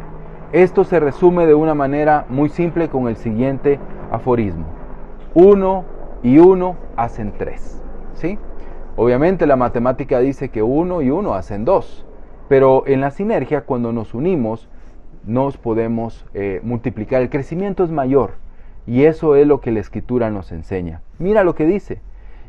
Esto 0.52 0.84
se 0.84 1.00
resume 1.00 1.46
de 1.46 1.54
una 1.54 1.76
manera 1.76 2.26
muy 2.30 2.50
simple 2.50 2.90
con 2.90 3.08
el 3.08 3.16
siguiente 3.16 3.80
aforismo. 4.12 4.66
Uno 5.36 5.86
y 6.24 6.40
uno 6.40 6.76
hacen 6.98 7.34
tres. 7.38 7.82
¿sí? 8.16 8.38
Obviamente 9.02 9.48
la 9.48 9.56
matemática 9.56 10.20
dice 10.20 10.50
que 10.50 10.62
uno 10.62 11.02
y 11.02 11.10
uno 11.10 11.34
hacen 11.34 11.64
dos, 11.64 12.06
pero 12.50 12.84
en 12.86 13.00
la 13.00 13.12
sinergia 13.12 13.62
cuando 13.62 13.94
nos 13.94 14.14
unimos 14.14 14.68
nos 15.26 15.56
podemos 15.56 16.26
eh, 16.34 16.60
multiplicar. 16.64 17.22
El 17.22 17.30
crecimiento 17.30 17.86
es 17.86 17.92
mayor 17.92 18.32
y 18.86 19.06
eso 19.06 19.38
es 19.38 19.48
lo 19.48 19.62
que 19.62 19.72
la 19.72 19.80
escritura 19.80 20.30
nos 20.32 20.52
enseña. 20.52 21.00
Mira 21.18 21.46
lo 21.46 21.56
que 21.56 21.66
dice. 21.66 22.02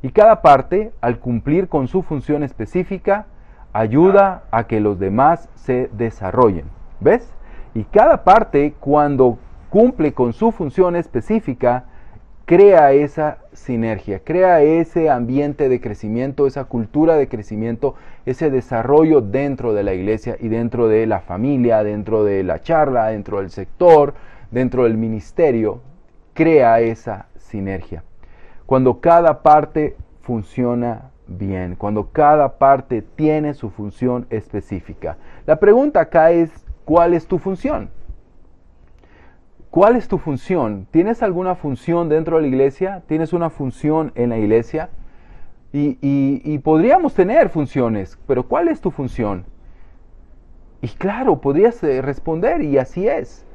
Y 0.03 0.09
cada 0.09 0.43
parte, 0.43 0.91
al 1.01 1.21
cumplir 1.21 1.69
con 1.69 1.87
su 1.87 2.03
función 2.03 2.43
específica, 2.43 3.27
ayuda 3.73 4.43
a 4.51 4.65
que 4.65 4.81
los 4.81 4.99
demás 4.99 5.49
se 5.55 5.89
desarrollen. 5.93 6.65
¿Ves? 6.99 7.33
Y 7.75 7.85
cada 7.85 8.25
parte, 8.25 8.75
cuando 8.81 9.39
cumple 9.69 10.15
con 10.15 10.33
su 10.33 10.51
función 10.51 10.97
específica, 10.97 11.85
crea 12.51 12.91
esa 12.91 13.39
sinergia, 13.53 14.19
crea 14.25 14.61
ese 14.61 15.09
ambiente 15.09 15.69
de 15.69 15.81
crecimiento, 15.81 16.49
esa 16.49 16.65
cultura 16.65 17.15
de 17.15 17.29
crecimiento, 17.29 17.95
ese 18.27 18.51
desarrollo 18.51 19.21
dentro 19.21 19.73
de 19.73 19.85
la 19.85 19.95
iglesia 19.95 20.37
y 20.41 20.49
dentro 20.49 20.89
de 20.89 21.07
la 21.07 21.21
familia, 21.21 21.85
dentro 21.85 22.25
de 22.25 22.43
la 22.43 22.61
charla, 22.61 23.07
dentro 23.07 23.39
del 23.39 23.51
sector, 23.51 24.15
dentro 24.51 24.83
del 24.83 24.97
ministerio, 24.97 25.81
crea 26.35 26.81
esa 26.81 27.27
sinergia. 27.37 28.03
Cuando 28.67 28.99
cada 28.99 29.45
parte 29.45 29.95
funciona 30.23 31.13
bien, 31.29 31.77
cuando 31.77 32.09
cada 32.11 32.59
parte 32.59 33.01
tiene 33.01 33.55
su 33.55 33.71
función 33.71 34.27
específica. 34.29 35.19
La 35.47 35.61
pregunta 35.61 36.01
acá 36.01 36.33
es, 36.33 36.51
¿cuál 36.85 37.15
es 37.15 37.29
tu 37.29 37.39
función? 37.39 37.91
¿Cuál 39.71 39.95
es 39.95 40.09
tu 40.09 40.19
función? 40.19 40.89
¿Tienes 40.91 41.23
alguna 41.23 41.55
función 41.55 42.09
dentro 42.09 42.37
de 42.37 42.43
la 42.43 42.49
iglesia? 42.49 43.05
¿Tienes 43.07 43.33
una 43.33 43.51
función 43.51 44.11
en 44.17 44.31
la 44.31 44.39
iglesia? 44.39 44.91
Y, 45.73 46.59
podríamos 46.65 47.15
tener 47.15 47.51
funciones, 47.51 48.19
pero 48.27 48.43
¿cuál 48.43 48.67
es 48.67 48.81
tu 48.81 48.91
función? 48.91 49.45
Y 50.83 50.89
claro, 50.89 51.41
podrías 51.41 51.81
eh, 51.85 52.03
responder 52.03 52.63
y 52.63 52.79
así 52.79 53.07
es. 53.07 53.47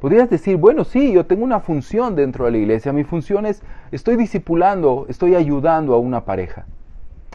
Podrías 0.00 0.30
decir, 0.30 0.56
bueno, 0.56 0.84
sí, 0.84 1.12
yo 1.12 1.26
tengo 1.26 1.44
una 1.44 1.60
función 1.60 2.16
dentro 2.16 2.46
de 2.46 2.52
la 2.52 2.58
iglesia. 2.58 2.94
Mi 2.94 3.04
función 3.04 3.44
es, 3.44 3.62
estoy 3.90 4.16
discipulando, 4.16 5.04
estoy 5.10 5.34
ayudando 5.34 5.92
a 5.92 5.98
una 5.98 6.24
pareja. 6.24 6.64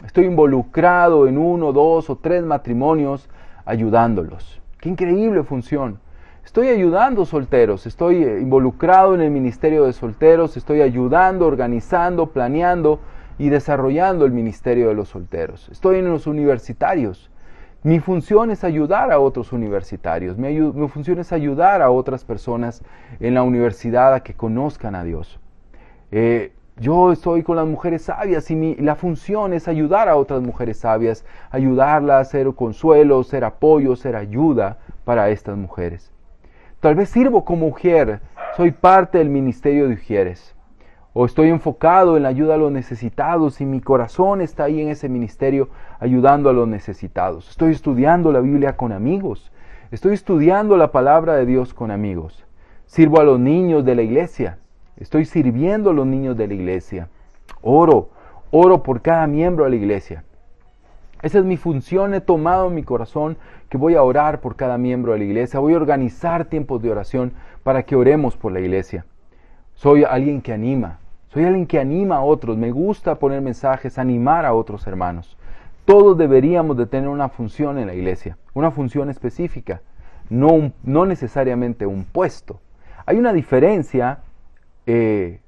Estoy 0.04 0.24
involucrado 0.24 1.28
en 1.28 1.38
uno, 1.38 1.72
dos 1.72 2.10
o 2.10 2.16
tres 2.16 2.42
matrimonios 2.42 3.28
ayudándolos. 3.64 4.60
Qué 4.80 4.88
increíble 4.88 5.44
función. 5.44 6.00
Estoy 6.44 6.68
ayudando 6.68 7.24
solteros, 7.24 7.86
estoy 7.86 8.22
eh, 8.22 8.38
involucrado 8.38 9.14
en 9.14 9.22
el 9.22 9.30
ministerio 9.30 9.86
de 9.86 9.92
solteros, 9.94 10.56
estoy 10.56 10.82
ayudando, 10.82 11.46
organizando, 11.46 12.26
planeando 12.26 13.00
y 13.38 13.48
desarrollando 13.48 14.26
el 14.26 14.32
ministerio 14.32 14.88
de 14.88 14.94
los 14.94 15.08
solteros. 15.08 15.68
Estoy 15.70 15.98
en 15.98 16.08
los 16.08 16.26
universitarios. 16.26 17.30
Mi 17.82 17.98
función 17.98 18.50
es 18.50 18.62
ayudar 18.62 19.10
a 19.10 19.18
otros 19.18 19.52
universitarios, 19.52 20.38
mi, 20.38 20.88
función 20.88 21.18
es 21.18 21.32
ayudar 21.32 21.82
a 21.82 21.90
otras 21.90 22.24
personas 22.24 22.82
en 23.20 23.34
la 23.34 23.42
universidad 23.42 24.14
a 24.14 24.20
que 24.20 24.34
conozcan 24.34 24.94
a 24.94 25.02
Dios. 25.02 25.40
Eh, 26.12 26.52
yo 26.78 27.12
estoy 27.12 27.42
con 27.42 27.56
las 27.56 27.66
mujeres 27.66 28.02
sabias 28.02 28.50
y 28.50 28.56
mi, 28.56 28.74
la 28.76 28.96
función 28.96 29.52
es 29.52 29.68
ayudar 29.68 30.08
a 30.08 30.16
otras 30.16 30.40
mujeres 30.40 30.78
sabias, 30.78 31.24
ayudarlas, 31.50 32.30
ser 32.30 32.52
consuelo, 32.54 33.22
ser 33.22 33.44
apoyo, 33.44 33.96
ser 33.96 34.16
ayuda 34.16 34.78
para 35.04 35.30
estas 35.30 35.56
mujeres. 35.56 36.13
Tal 36.84 36.96
vez 36.96 37.08
sirvo 37.08 37.46
como 37.46 37.68
mujer, 37.68 38.20
soy 38.58 38.70
parte 38.70 39.16
del 39.16 39.30
ministerio 39.30 39.88
de 39.88 39.94
Ujieres. 39.94 40.54
O 41.14 41.24
estoy 41.24 41.48
enfocado 41.48 42.18
en 42.18 42.24
la 42.24 42.28
ayuda 42.28 42.56
a 42.56 42.58
los 42.58 42.70
necesitados 42.70 43.62
y 43.62 43.64
mi 43.64 43.80
corazón 43.80 44.42
está 44.42 44.64
ahí 44.64 44.82
en 44.82 44.88
ese 44.88 45.08
ministerio 45.08 45.70
ayudando 45.98 46.50
a 46.50 46.52
los 46.52 46.68
necesitados. 46.68 47.48
Estoy 47.48 47.72
estudiando 47.72 48.32
la 48.32 48.40
Biblia 48.40 48.76
con 48.76 48.92
amigos. 48.92 49.50
Estoy 49.92 50.12
estudiando 50.12 50.76
la 50.76 50.92
palabra 50.92 51.36
de 51.36 51.46
Dios 51.46 51.72
con 51.72 51.90
amigos. 51.90 52.44
Sirvo 52.84 53.18
a 53.18 53.24
los 53.24 53.40
niños 53.40 53.86
de 53.86 53.94
la 53.94 54.02
iglesia. 54.02 54.58
Estoy 54.98 55.24
sirviendo 55.24 55.88
a 55.88 55.94
los 55.94 56.04
niños 56.04 56.36
de 56.36 56.48
la 56.48 56.52
iglesia. 56.52 57.08
Oro, 57.62 58.10
oro 58.50 58.82
por 58.82 59.00
cada 59.00 59.26
miembro 59.26 59.64
de 59.64 59.70
la 59.70 59.76
iglesia. 59.76 60.22
Esa 61.24 61.38
es 61.38 61.46
mi 61.46 61.56
función, 61.56 62.12
he 62.12 62.20
tomado 62.20 62.68
mi 62.68 62.82
corazón 62.82 63.38
que 63.70 63.78
voy 63.78 63.94
a 63.94 64.02
orar 64.02 64.42
por 64.42 64.56
cada 64.56 64.76
miembro 64.76 65.12
de 65.12 65.20
la 65.20 65.24
iglesia, 65.24 65.58
voy 65.58 65.72
a 65.72 65.78
organizar 65.78 66.44
tiempos 66.44 66.82
de 66.82 66.90
oración 66.90 67.32
para 67.62 67.84
que 67.84 67.96
oremos 67.96 68.36
por 68.36 68.52
la 68.52 68.60
iglesia. 68.60 69.06
Soy 69.72 70.04
alguien 70.04 70.42
que 70.42 70.52
anima, 70.52 70.98
soy 71.30 71.44
alguien 71.44 71.66
que 71.66 71.80
anima 71.80 72.16
a 72.16 72.22
otros, 72.22 72.58
me 72.58 72.70
gusta 72.72 73.14
poner 73.14 73.40
mensajes, 73.40 73.98
animar 73.98 74.44
a 74.44 74.52
otros 74.52 74.86
hermanos. 74.86 75.38
Todos 75.86 76.18
deberíamos 76.18 76.76
de 76.76 76.84
tener 76.84 77.08
una 77.08 77.30
función 77.30 77.78
en 77.78 77.86
la 77.86 77.94
iglesia, 77.94 78.36
una 78.52 78.70
función 78.70 79.08
específica, 79.08 79.80
no, 80.28 80.72
no 80.82 81.06
necesariamente 81.06 81.86
un 81.86 82.04
puesto. 82.04 82.60
Hay 83.06 83.16
una 83.16 83.32
diferencia, 83.32 84.18
eh, 84.84 85.40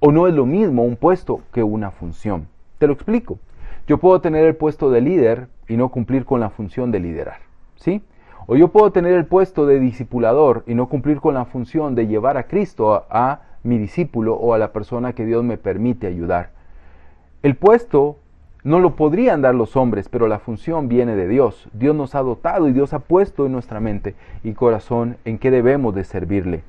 o 0.00 0.12
no 0.12 0.26
es 0.26 0.34
lo 0.34 0.44
mismo 0.44 0.84
un 0.84 0.96
puesto 0.96 1.40
que 1.50 1.62
una 1.62 1.90
función. 1.90 2.46
Te 2.76 2.86
lo 2.86 2.92
explico. 2.92 3.38
Yo 3.86 3.98
puedo 3.98 4.20
tener 4.20 4.46
el 4.46 4.56
puesto 4.56 4.90
de 4.90 5.02
líder 5.02 5.48
y 5.68 5.76
no 5.76 5.90
cumplir 5.90 6.24
con 6.24 6.40
la 6.40 6.48
función 6.48 6.90
de 6.90 7.00
liderar, 7.00 7.40
¿sí? 7.76 8.02
O 8.46 8.56
yo 8.56 8.68
puedo 8.68 8.92
tener 8.92 9.12
el 9.12 9.26
puesto 9.26 9.66
de 9.66 9.78
discipulador 9.78 10.64
y 10.66 10.74
no 10.74 10.88
cumplir 10.88 11.20
con 11.20 11.34
la 11.34 11.44
función 11.44 11.94
de 11.94 12.06
llevar 12.06 12.36
a 12.36 12.44
Cristo 12.44 13.04
a, 13.10 13.40
mi 13.62 13.78
discípulo 13.78 14.34
o 14.34 14.52
a 14.52 14.58
la 14.58 14.72
persona 14.72 15.14
que 15.14 15.24
Dios 15.24 15.42
me 15.42 15.56
permite 15.56 16.06
ayudar. 16.06 16.50
El 17.42 17.56
puesto 17.56 18.18
No 18.62 18.80
lo 18.80 18.96
podrían 18.96 19.42
dar 19.42 19.54
los 19.54 19.76
hombres, 19.76 20.08
pero 20.08 20.26
la 20.26 20.38
función 20.38 20.88
viene 20.88 21.16
de 21.16 21.28
Dios. 21.28 21.68
Dios 21.74 21.94
nos 21.94 22.14
ha 22.14 22.22
dotado 22.22 22.66
y 22.66 22.72
Dios 22.72 22.94
ha 22.94 23.00
puesto 23.00 23.44
en 23.44 23.52
nuestra 23.52 23.78
mente 23.78 24.14
y 24.42 24.52
corazón 24.52 25.18
en 25.26 25.36
qué 25.36 25.50
debemos 25.50 25.94
de 25.94 26.04
servirle. 26.04 26.62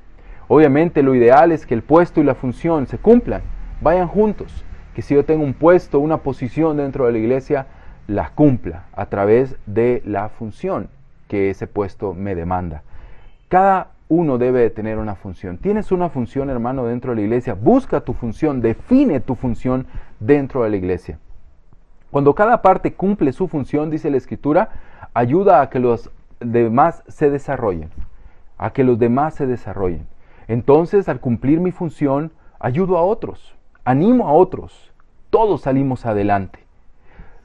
Obviamente 0.46 1.02
lo 1.02 1.14
ideal 1.14 1.52
es 1.52 1.64
que 1.64 1.72
el 1.72 1.80
puesto 1.80 2.20
y 2.20 2.24
la 2.24 2.34
función 2.34 2.86
se 2.86 2.98
cumplan, 2.98 3.40
vayan 3.80 4.08
juntos. 4.08 4.62
Que 4.96 5.02
si 5.02 5.14
yo 5.14 5.26
tengo 5.26 5.44
un 5.44 5.52
puesto, 5.52 6.00
una 6.00 6.22
posición 6.22 6.78
dentro 6.78 7.04
de 7.04 7.12
la 7.12 7.18
iglesia, 7.18 7.66
la 8.06 8.30
cumpla 8.30 8.86
a 8.94 9.04
través 9.04 9.54
de 9.66 10.02
la 10.06 10.30
función 10.30 10.88
que 11.28 11.50
ese 11.50 11.66
puesto 11.66 12.14
me 12.14 12.34
demanda. 12.34 12.82
Cada 13.48 13.90
uno 14.08 14.38
debe 14.38 14.60
de 14.60 14.70
tener 14.70 14.96
una 14.96 15.14
función. 15.14 15.58
Tienes 15.58 15.92
una 15.92 16.08
función, 16.08 16.48
hermano, 16.48 16.86
dentro 16.86 17.10
de 17.10 17.16
la 17.16 17.22
iglesia. 17.26 17.52
Busca 17.52 18.00
tu 18.00 18.14
función, 18.14 18.62
define 18.62 19.20
tu 19.20 19.34
función 19.34 19.86
dentro 20.18 20.64
de 20.64 20.70
la 20.70 20.76
iglesia. 20.78 21.18
Cuando 22.10 22.34
cada 22.34 22.62
parte 22.62 22.94
cumple 22.94 23.34
su 23.34 23.48
función, 23.48 23.90
dice 23.90 24.08
la 24.08 24.16
escritura, 24.16 24.70
ayuda 25.12 25.60
a 25.60 25.68
que 25.68 25.78
los 25.78 26.10
demás 26.40 27.02
se 27.06 27.28
desarrollen, 27.28 27.90
a 28.56 28.72
que 28.72 28.82
los 28.82 28.98
demás 28.98 29.34
se 29.34 29.46
desarrollen. 29.46 30.06
Entonces, 30.48 31.06
al 31.10 31.20
cumplir 31.20 31.60
mi 31.60 31.70
función, 31.70 32.32
ayudo 32.58 32.96
a 32.96 33.02
otros, 33.02 33.54
animo 33.86 34.28
a 34.28 34.32
otros, 34.32 34.92
todos 35.30 35.62
salimos 35.62 36.04
adelante. 36.06 36.58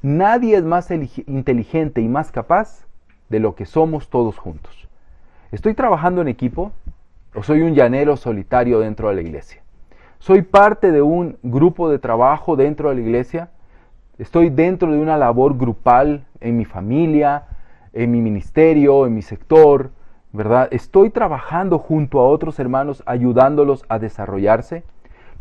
Nadie 0.01 0.57
es 0.57 0.63
más 0.63 0.89
inteligente 0.91 2.01
y 2.01 2.07
más 2.07 2.31
capaz 2.31 2.87
de 3.29 3.39
lo 3.39 3.53
que 3.53 3.67
somos 3.67 4.09
todos 4.09 4.39
juntos. 4.39 4.89
¿Estoy 5.51 5.75
trabajando 5.75 6.19
en 6.19 6.27
equipo 6.27 6.71
o 7.35 7.43
soy 7.43 7.61
un 7.61 7.75
llanero 7.75 8.17
solitario 8.17 8.79
dentro 8.79 9.09
de 9.09 9.15
la 9.15 9.21
iglesia? 9.21 9.61
¿Soy 10.17 10.41
parte 10.41 10.91
de 10.91 11.03
un 11.03 11.37
grupo 11.43 11.89
de 11.89 11.99
trabajo 11.99 12.55
dentro 12.55 12.89
de 12.89 12.95
la 12.95 13.01
iglesia? 13.01 13.49
¿Estoy 14.17 14.49
dentro 14.49 14.91
de 14.91 14.97
una 14.97 15.17
labor 15.17 15.55
grupal 15.55 16.25
en 16.39 16.57
mi 16.57 16.65
familia, 16.65 17.43
en 17.93 18.09
mi 18.09 18.19
ministerio, 18.19 19.05
en 19.05 19.13
mi 19.13 19.21
sector? 19.21 19.91
¿Verdad? 20.33 20.69
¿Estoy 20.71 21.11
trabajando 21.11 21.77
junto 21.77 22.19
a 22.19 22.27
otros 22.27 22.57
hermanos 22.59 23.03
ayudándolos 23.05 23.85
a 23.89 23.99
desarrollarse? 23.99 24.83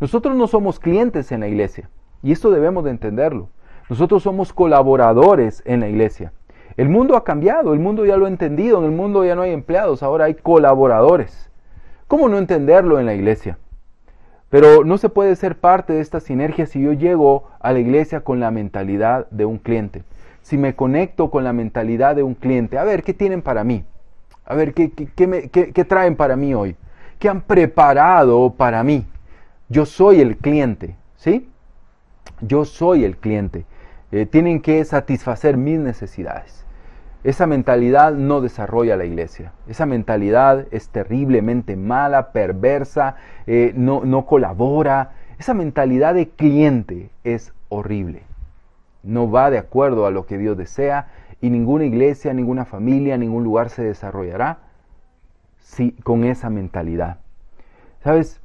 Nosotros 0.01 0.35
no 0.35 0.47
somos 0.47 0.79
clientes 0.79 1.31
en 1.31 1.41
la 1.41 1.47
iglesia 1.47 1.87
y 2.23 2.31
esto 2.31 2.49
debemos 2.49 2.83
de 2.83 2.89
entenderlo. 2.89 3.49
Nosotros 3.87 4.23
somos 4.23 4.51
colaboradores 4.51 5.61
en 5.63 5.79
la 5.79 5.89
iglesia. 5.89 6.33
El 6.75 6.89
mundo 6.89 7.15
ha 7.15 7.23
cambiado, 7.23 7.71
el 7.73 7.79
mundo 7.79 8.03
ya 8.03 8.17
lo 8.17 8.25
ha 8.25 8.29
entendido, 8.29 8.79
en 8.79 8.85
el 8.85 8.91
mundo 8.91 9.23
ya 9.23 9.35
no 9.35 9.43
hay 9.43 9.51
empleados, 9.51 10.01
ahora 10.01 10.25
hay 10.25 10.33
colaboradores. 10.33 11.51
¿Cómo 12.07 12.29
no 12.29 12.39
entenderlo 12.39 12.99
en 12.99 13.05
la 13.05 13.13
iglesia? 13.13 13.59
Pero 14.49 14.83
no 14.83 14.97
se 14.97 15.09
puede 15.09 15.35
ser 15.35 15.59
parte 15.59 15.93
de 15.93 16.01
esta 16.01 16.19
sinergia 16.19 16.65
si 16.65 16.81
yo 16.81 16.93
llego 16.93 17.43
a 17.59 17.71
la 17.71 17.79
iglesia 17.79 18.21
con 18.21 18.39
la 18.39 18.49
mentalidad 18.49 19.27
de 19.29 19.45
un 19.45 19.59
cliente. 19.59 20.03
Si 20.41 20.57
me 20.57 20.75
conecto 20.75 21.29
con 21.29 21.43
la 21.43 21.53
mentalidad 21.53 22.15
de 22.15 22.23
un 22.23 22.33
cliente, 22.33 22.79
a 22.79 22.83
ver, 22.83 23.03
¿qué 23.03 23.13
tienen 23.13 23.43
para 23.43 23.63
mí? 23.63 23.85
A 24.45 24.55
ver, 24.55 24.73
¿qué, 24.73 24.91
qué 24.91 25.85
traen 25.85 26.15
para 26.15 26.35
mí 26.35 26.55
hoy? 26.55 26.75
¿Qué 27.19 27.29
han 27.29 27.41
preparado 27.41 28.51
para 28.57 28.83
mí? 28.83 29.05
Yo 29.71 29.85
soy 29.85 30.19
el 30.19 30.35
cliente, 30.35 30.97
¿sí? 31.15 31.49
Yo 32.41 32.65
soy 32.65 33.05
el 33.05 33.15
cliente. 33.15 33.63
Eh, 34.11 34.25
tienen 34.25 34.61
que 34.61 34.83
satisfacer 34.83 35.55
mis 35.55 35.79
necesidades. 35.79 36.65
Esa 37.23 37.47
mentalidad 37.47 38.11
no 38.11 38.41
desarrolla 38.41 38.97
la 38.97 39.05
iglesia. 39.05 39.53
Esa 39.69 39.85
mentalidad 39.85 40.67
es 40.71 40.89
terriblemente 40.89 41.77
mala, 41.77 42.33
perversa, 42.33 43.15
eh, 43.47 43.71
no, 43.73 44.03
no 44.03 44.25
colabora. 44.25 45.11
Esa 45.39 45.53
mentalidad 45.53 46.15
de 46.15 46.27
cliente 46.27 47.09
es 47.23 47.53
horrible. 47.69 48.23
No 49.03 49.31
va 49.31 49.51
de 49.51 49.57
acuerdo 49.57 50.05
a 50.05 50.11
lo 50.11 50.25
que 50.25 50.37
Dios 50.37 50.57
desea 50.57 51.07
y 51.39 51.49
ninguna 51.49 51.85
iglesia, 51.85 52.33
ninguna 52.33 52.65
familia, 52.65 53.17
ningún 53.17 53.45
lugar 53.45 53.69
se 53.69 53.83
desarrollará 53.83 54.57
si, 55.59 55.93
con 55.93 56.25
esa 56.25 56.49
mentalidad. 56.49 57.19
¿Sabes? 58.03 58.40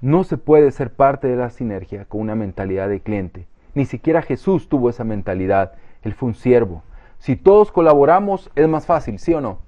No 0.00 0.24
se 0.24 0.36
puede 0.36 0.70
ser 0.72 0.92
parte 0.92 1.26
de 1.26 1.36
la 1.36 1.50
sinergia 1.50 2.04
con 2.04 2.20
una 2.20 2.34
mentalidad 2.34 2.88
de 2.88 3.00
cliente. 3.00 3.46
Ni 3.74 3.86
siquiera 3.86 4.22
Jesús 4.22 4.68
tuvo 4.68 4.90
esa 4.90 5.04
mentalidad. 5.04 5.72
Él 6.02 6.12
fue 6.12 6.28
un 6.28 6.34
siervo. 6.34 6.82
Si 7.18 7.36
todos 7.36 7.72
colaboramos, 7.72 8.50
es 8.54 8.68
más 8.68 8.84
fácil, 8.84 9.18
¿sí 9.18 9.32
o 9.32 9.40
no? 9.40 9.58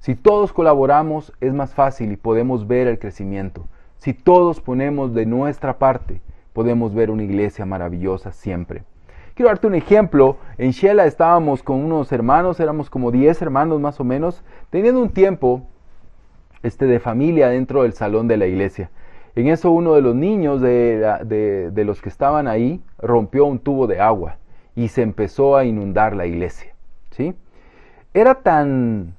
Si 0.00 0.14
todos 0.14 0.52
colaboramos, 0.52 1.32
es 1.40 1.54
más 1.54 1.72
fácil 1.72 2.12
y 2.12 2.16
podemos 2.16 2.66
ver 2.66 2.88
el 2.88 2.98
crecimiento. 2.98 3.66
Si 3.96 4.12
todos 4.12 4.60
ponemos 4.60 5.14
de 5.14 5.24
nuestra 5.24 5.78
parte, 5.78 6.20
podemos 6.52 6.94
ver 6.94 7.10
una 7.10 7.22
iglesia 7.22 7.64
maravillosa 7.64 8.32
siempre. 8.32 8.82
Quiero 9.34 9.48
darte 9.48 9.66
un 9.66 9.74
ejemplo. 9.74 10.36
En 10.58 10.72
Shela 10.72 11.06
estábamos 11.06 11.62
con 11.62 11.82
unos 11.82 12.12
hermanos, 12.12 12.60
éramos 12.60 12.90
como 12.90 13.10
10 13.10 13.40
hermanos 13.40 13.80
más 13.80 13.98
o 13.98 14.04
menos, 14.04 14.44
teniendo 14.68 15.00
un 15.00 15.08
tiempo 15.08 15.62
este, 16.62 16.86
de 16.86 17.00
familia 17.00 17.48
dentro 17.48 17.82
del 17.82 17.94
salón 17.94 18.28
de 18.28 18.36
la 18.36 18.46
iglesia. 18.46 18.90
En 19.36 19.48
eso 19.48 19.70
uno 19.70 19.94
de 19.94 20.00
los 20.00 20.14
niños 20.14 20.60
de, 20.60 21.72
los 21.84 22.00
que 22.00 22.08
estaban 22.08 22.46
ahí 22.46 22.80
rompió 22.98 23.46
un 23.46 23.58
tubo 23.58 23.86
de 23.86 24.00
agua 24.00 24.36
y 24.76 24.88
se 24.88 25.02
empezó 25.02 25.56
a 25.56 25.64
inundar 25.64 26.14
la 26.14 26.26
iglesia. 26.26 26.72
¿sí? 27.10 27.34
Era 28.12 28.36
tan 28.36 29.14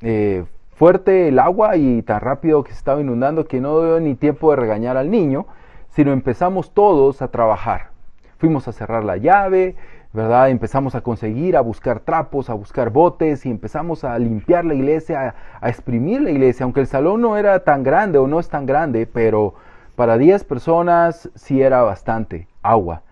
eh, 0.00 0.44
fuerte 0.74 1.28
el 1.28 1.38
agua 1.38 1.76
y 1.76 2.02
tan 2.02 2.20
rápido 2.20 2.64
que 2.64 2.72
se 2.72 2.78
estaba 2.78 3.00
inundando 3.00 3.46
que 3.46 3.60
no 3.60 3.80
dio 3.80 4.00
ni 4.00 4.16
tiempo 4.16 4.50
de 4.50 4.56
regañar 4.56 4.96
al 4.96 5.10
niño, 5.10 5.46
sino 5.90 6.12
empezamos 6.12 6.72
todos 6.72 7.22
a 7.22 7.28
trabajar. 7.28 7.90
Fuimos 8.38 8.66
a 8.66 8.72
cerrar 8.72 9.04
la 9.04 9.16
llave, 9.16 9.76
¿verdad? 10.14 10.48
Empezamos 10.48 10.94
a 10.94 11.00
conseguir, 11.00 11.56
a 11.56 11.60
buscar 11.60 11.98
trapos, 11.98 12.48
a 12.48 12.54
buscar 12.54 12.90
botes 12.90 13.44
y 13.44 13.50
empezamos 13.50 14.04
a 14.04 14.16
limpiar 14.16 14.64
la 14.64 14.74
iglesia, 14.74 15.34
a, 15.60 15.68
exprimir 15.68 16.20
la 16.20 16.30
iglesia, 16.30 16.62
aunque 16.62 16.80
el 16.80 16.86
salón 16.86 17.20
no 17.20 17.36
era 17.36 17.64
tan 17.64 17.82
grande 17.82 18.18
o 18.18 18.28
no 18.28 18.38
es 18.38 18.48
tan 18.48 18.64
grande, 18.64 19.08
pero 19.12 19.54
para 19.96 20.16
10 20.16 20.44
personas 20.44 21.28
sí 21.34 21.60
era 21.60 21.82
bastante 21.82 22.46
agua. 22.62 23.02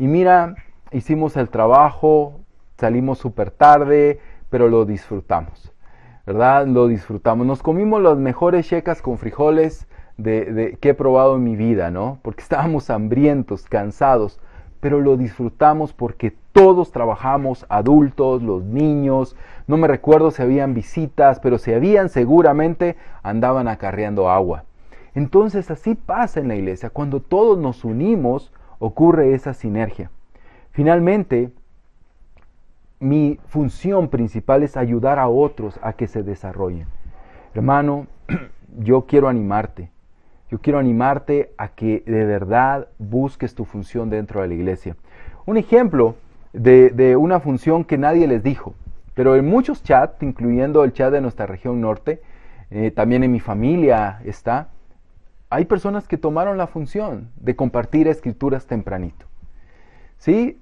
Y 0.00 0.08
mira, 0.08 0.56
hicimos 0.90 1.36
el 1.36 1.48
trabajo, 1.48 2.40
salimos 2.76 3.18
súper 3.18 3.52
tarde, 3.52 4.18
pero 4.50 4.68
lo 4.68 4.84
disfrutamos, 4.84 5.72
¿verdad? 6.26 6.66
Lo 6.66 6.88
disfrutamos. 6.88 7.46
Nos 7.46 7.62
comimos 7.62 8.02
las 8.02 8.18
mejores 8.18 8.66
checas 8.66 9.00
con 9.00 9.16
frijoles 9.18 9.86
de, 10.16 10.76
que 10.80 10.88
he 10.88 10.94
probado 10.94 11.36
en 11.36 11.44
mi 11.44 11.54
vida, 11.54 11.92
¿no? 11.92 12.18
Porque 12.22 12.42
estábamos 12.48 12.90
hambrientos, 12.90 13.62
cansados, 13.62 14.40
pero 14.80 15.00
lo 15.00 15.16
disfrutamos 15.16 15.92
porque 15.92 16.34
todos 16.58 16.90
trabajamos, 16.90 17.64
adultos, 17.68 18.42
los 18.42 18.64
niños, 18.64 19.36
no 19.68 19.76
me 19.76 19.86
recuerdo 19.86 20.32
si 20.32 20.42
habían 20.42 20.74
visitas, 20.74 21.38
pero 21.38 21.56
si 21.56 21.72
habían 21.72 22.08
seguramente 22.08 22.96
andaban 23.22 23.68
acarreando 23.68 24.28
agua. 24.28 24.64
Entonces 25.14 25.70
así 25.70 25.94
pasa 25.94 26.40
en 26.40 26.48
la 26.48 26.56
iglesia, 26.56 26.90
cuando 26.90 27.20
todos 27.20 27.58
nos 27.58 27.84
unimos 27.84 28.52
ocurre 28.80 29.34
esa 29.34 29.54
sinergia. 29.54 30.10
Finalmente, 30.72 31.52
mi 32.98 33.38
función 33.46 34.08
principal 34.08 34.64
es 34.64 34.76
ayudar 34.76 35.20
a 35.20 35.28
otros 35.28 35.78
a 35.80 35.92
que 35.92 36.08
se 36.08 36.24
desarrollen. 36.24 36.88
Hermano, 37.54 38.08
yo 38.78 39.02
quiero 39.02 39.28
animarte 39.28 39.92
yo 40.50 40.60
quiero 40.62 40.78
animarte 40.78 41.52
a 41.58 41.68
que 41.68 42.02
de 42.06 42.24
verdad 42.24 42.88
busques 42.98 43.54
tu 43.54 43.66
función 43.66 44.08
dentro 44.08 44.40
de 44.40 44.48
la 44.48 44.54
iglesia. 44.54 44.96
Un 45.44 45.58
ejemplo 45.58 46.14
de, 46.52 47.16
una 47.16 47.40
función 47.40 47.84
que 47.84 47.98
nadie 47.98 48.26
les 48.26 48.42
dijo, 48.42 48.74
pero 49.14 49.36
en 49.36 49.46
muchos 49.46 49.82
chats, 49.82 50.22
incluyendo 50.22 50.84
el 50.84 50.92
chat 50.92 51.12
de 51.12 51.20
nuestra 51.20 51.46
región 51.46 51.80
norte, 51.80 52.22
eh, 52.70 52.90
también 52.90 53.24
en 53.24 53.32
mi 53.32 53.40
familia 53.40 54.20
está, 54.24 54.68
hay 55.50 55.64
personas 55.64 56.06
que 56.06 56.18
tomaron 56.18 56.58
la 56.58 56.66
función 56.66 57.30
de 57.36 57.56
compartir 57.56 58.06
escrituras 58.08 58.66
tempranito. 58.66 59.26
¿Sí? 60.18 60.58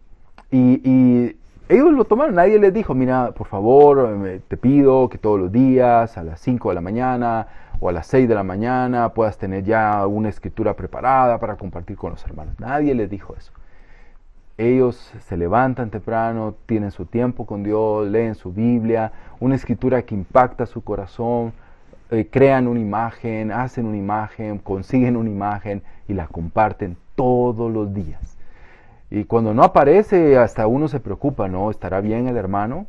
Y, 0.50 0.80
y, 0.84 1.36
ellos 1.68 1.92
lo 1.92 2.04
tomaron, 2.04 2.36
nadie 2.36 2.60
les 2.60 2.72
dijo, 2.72 2.94
mira, 2.94 3.32
por 3.32 3.48
favor, 3.48 4.40
te 4.46 4.56
pido 4.56 5.08
que 5.08 5.18
todos 5.18 5.40
los 5.40 5.50
días, 5.50 6.16
a 6.16 6.22
las 6.22 6.38
5 6.40 6.68
de 6.68 6.74
la 6.76 6.80
mañana, 6.80 7.48
o 7.80 7.88
a 7.88 7.92
las 7.92 8.06
6 8.06 8.28
de 8.28 8.34
la 8.34 8.44
mañana 8.44 9.08
puedas 9.10 9.36
tener 9.36 9.64
ya 9.64 10.06
una 10.06 10.28
escritura 10.28 10.74
preparada 10.74 11.38
para 11.38 11.56
compartir 11.56 11.96
con 11.96 12.12
los 12.12 12.24
hermanos. 12.24 12.54
Nadie 12.60 12.94
les 12.94 13.10
dijo 13.10 13.34
eso. 13.36 13.52
Ellos 14.58 15.12
se 15.20 15.36
levantan 15.36 15.90
temprano, 15.90 16.54
tienen 16.66 16.90
su 16.90 17.04
tiempo 17.04 17.46
con 17.46 17.62
Dios, 17.62 18.08
leen 18.08 18.34
su 18.34 18.52
Biblia, 18.52 19.12
una 19.38 19.54
escritura 19.54 20.02
que 20.02 20.14
impacta 20.14 20.66
su 20.66 20.82
corazón, 20.82 21.52
eh, 22.10 22.28
crean 22.30 22.66
una 22.66 22.80
imagen, 22.80 23.52
hacen 23.52 23.86
una 23.86 23.98
imagen, 23.98 24.58
consiguen 24.58 25.16
una 25.16 25.28
imagen 25.28 25.82
y 26.08 26.14
la 26.14 26.26
comparten 26.26 26.96
todos 27.14 27.70
los 27.70 27.92
días. 27.92 28.38
Y 29.10 29.24
cuando 29.24 29.52
no 29.52 29.62
aparece, 29.62 30.38
hasta 30.38 30.66
uno 30.66 30.88
se 30.88 31.00
preocupa, 31.00 31.48
¿no? 31.48 31.70
¿Estará 31.70 32.00
bien 32.00 32.26
el 32.28 32.36
hermano? 32.36 32.86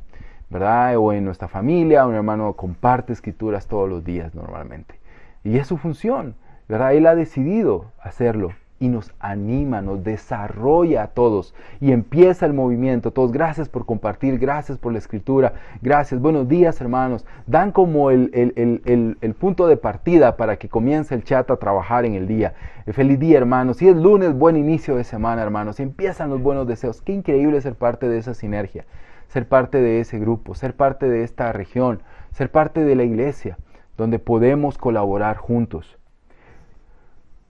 ¿verdad? 0.49 0.95
O 0.97 1.11
en 1.13 1.25
nuestra 1.25 1.47
familia, 1.47 2.05
un 2.05 2.15
hermano 2.15 2.53
comparte 2.53 3.13
escrituras 3.13 3.67
todos 3.67 3.89
los 3.89 4.03
días 4.03 4.33
normalmente. 4.33 4.99
Y 5.43 5.57
es 5.57 5.67
su 5.67 5.77
función, 5.77 6.35
¿verdad? 6.67 6.93
Él 6.93 7.05
ha 7.07 7.15
decidido 7.15 7.91
hacerlo. 8.01 8.51
Y 8.79 8.89
nos 8.89 9.11
anima, 9.19 9.81
nos 9.81 10.03
desarrolla 10.03 11.03
a 11.03 11.07
todos 11.07 11.55
y 11.81 11.91
empieza 11.91 12.45
el 12.45 12.53
movimiento. 12.53 13.11
Todos, 13.11 13.31
gracias 13.31 13.69
por 13.69 13.85
compartir, 13.85 14.37
gracias 14.37 14.77
por 14.77 14.91
la 14.91 14.99
escritura, 14.99 15.53
gracias. 15.81 16.21
Buenos 16.21 16.47
días 16.47 16.79
hermanos. 16.79 17.25
Dan 17.47 17.71
como 17.71 18.11
el, 18.11 18.29
el, 18.33 19.33
punto 19.33 19.67
de 19.67 19.77
partida 19.77 20.37
para 20.37 20.57
que 20.57 20.69
comience 20.69 21.15
el 21.15 21.23
chat 21.23 21.49
a 21.49 21.57
trabajar 21.57 22.05
en 22.05 22.13
el 22.13 22.27
día. 22.27 22.53
Eh, 22.85 22.93
feliz 22.93 23.19
día 23.19 23.37
hermanos. 23.37 23.77
Si 23.77 23.87
es 23.87 23.95
lunes, 23.95 24.33
buen 24.33 24.57
inicio 24.57 24.95
de 24.95 25.03
semana 25.03 25.41
hermanos. 25.41 25.79
empiezan 25.79 26.29
los 26.29 26.41
buenos 26.41 26.67
deseos. 26.67 27.01
Qué 27.01 27.13
increíble 27.13 27.61
ser 27.61 27.75
parte 27.75 28.07
de 28.07 28.19
esa 28.19 28.33
sinergia, 28.33 28.85
ser 29.27 29.47
parte 29.47 29.81
de 29.81 29.99
ese 29.99 30.19
grupo, 30.19 30.53
ser 30.53 30.75
parte 30.75 31.09
de 31.09 31.23
esta 31.23 31.51
región, 31.51 32.01
ser 32.31 32.51
parte 32.51 32.83
de 32.83 32.95
la 32.95 33.03
iglesia, 33.03 33.57
donde 33.97 34.19
podemos 34.19 34.77
colaborar 34.77 35.37
juntos. 35.37 35.97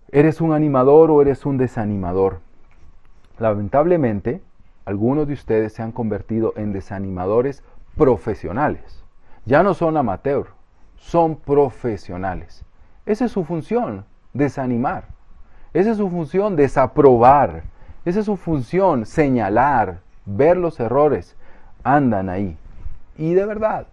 ¿Eres 0.10 0.40
un 0.40 0.54
animador 0.54 1.12
o 1.12 1.22
eres 1.22 1.46
un 1.46 1.58
desanimador? 1.58 2.40
Lamentablemente, 3.40 4.42
algunos 4.86 5.28
de 5.28 5.34
ustedes 5.34 5.74
se 5.74 5.84
han 5.84 5.92
convertido 5.92 6.54
en 6.56 6.72
desanimadores 6.72 7.62
profesionales. 7.98 9.04
Ya 9.44 9.64
no 9.64 9.74
son 9.74 9.98
amateur, 9.98 10.48
son 10.96 11.36
profesionales. 11.36 12.64
Esa 13.06 13.26
es 13.26 13.34
su 13.34 13.44
función, 13.44 14.06
desanimar. 14.32 15.10
Esa 15.74 15.92
es 15.92 15.98
su 15.98 16.10
función, 16.10 16.56
desaprobar. 16.56 17.64
Esa 18.06 18.22
es 18.22 18.26
su 18.28 18.38
función, 18.38 19.06
señalar, 19.06 20.00
ver 20.26 20.56
los 20.56 20.80
errores. 20.80 21.36
Andan 21.84 22.30
ahí. 22.30 22.56
Y 23.18 23.34
de 23.34 23.46
verdad, 23.46 23.88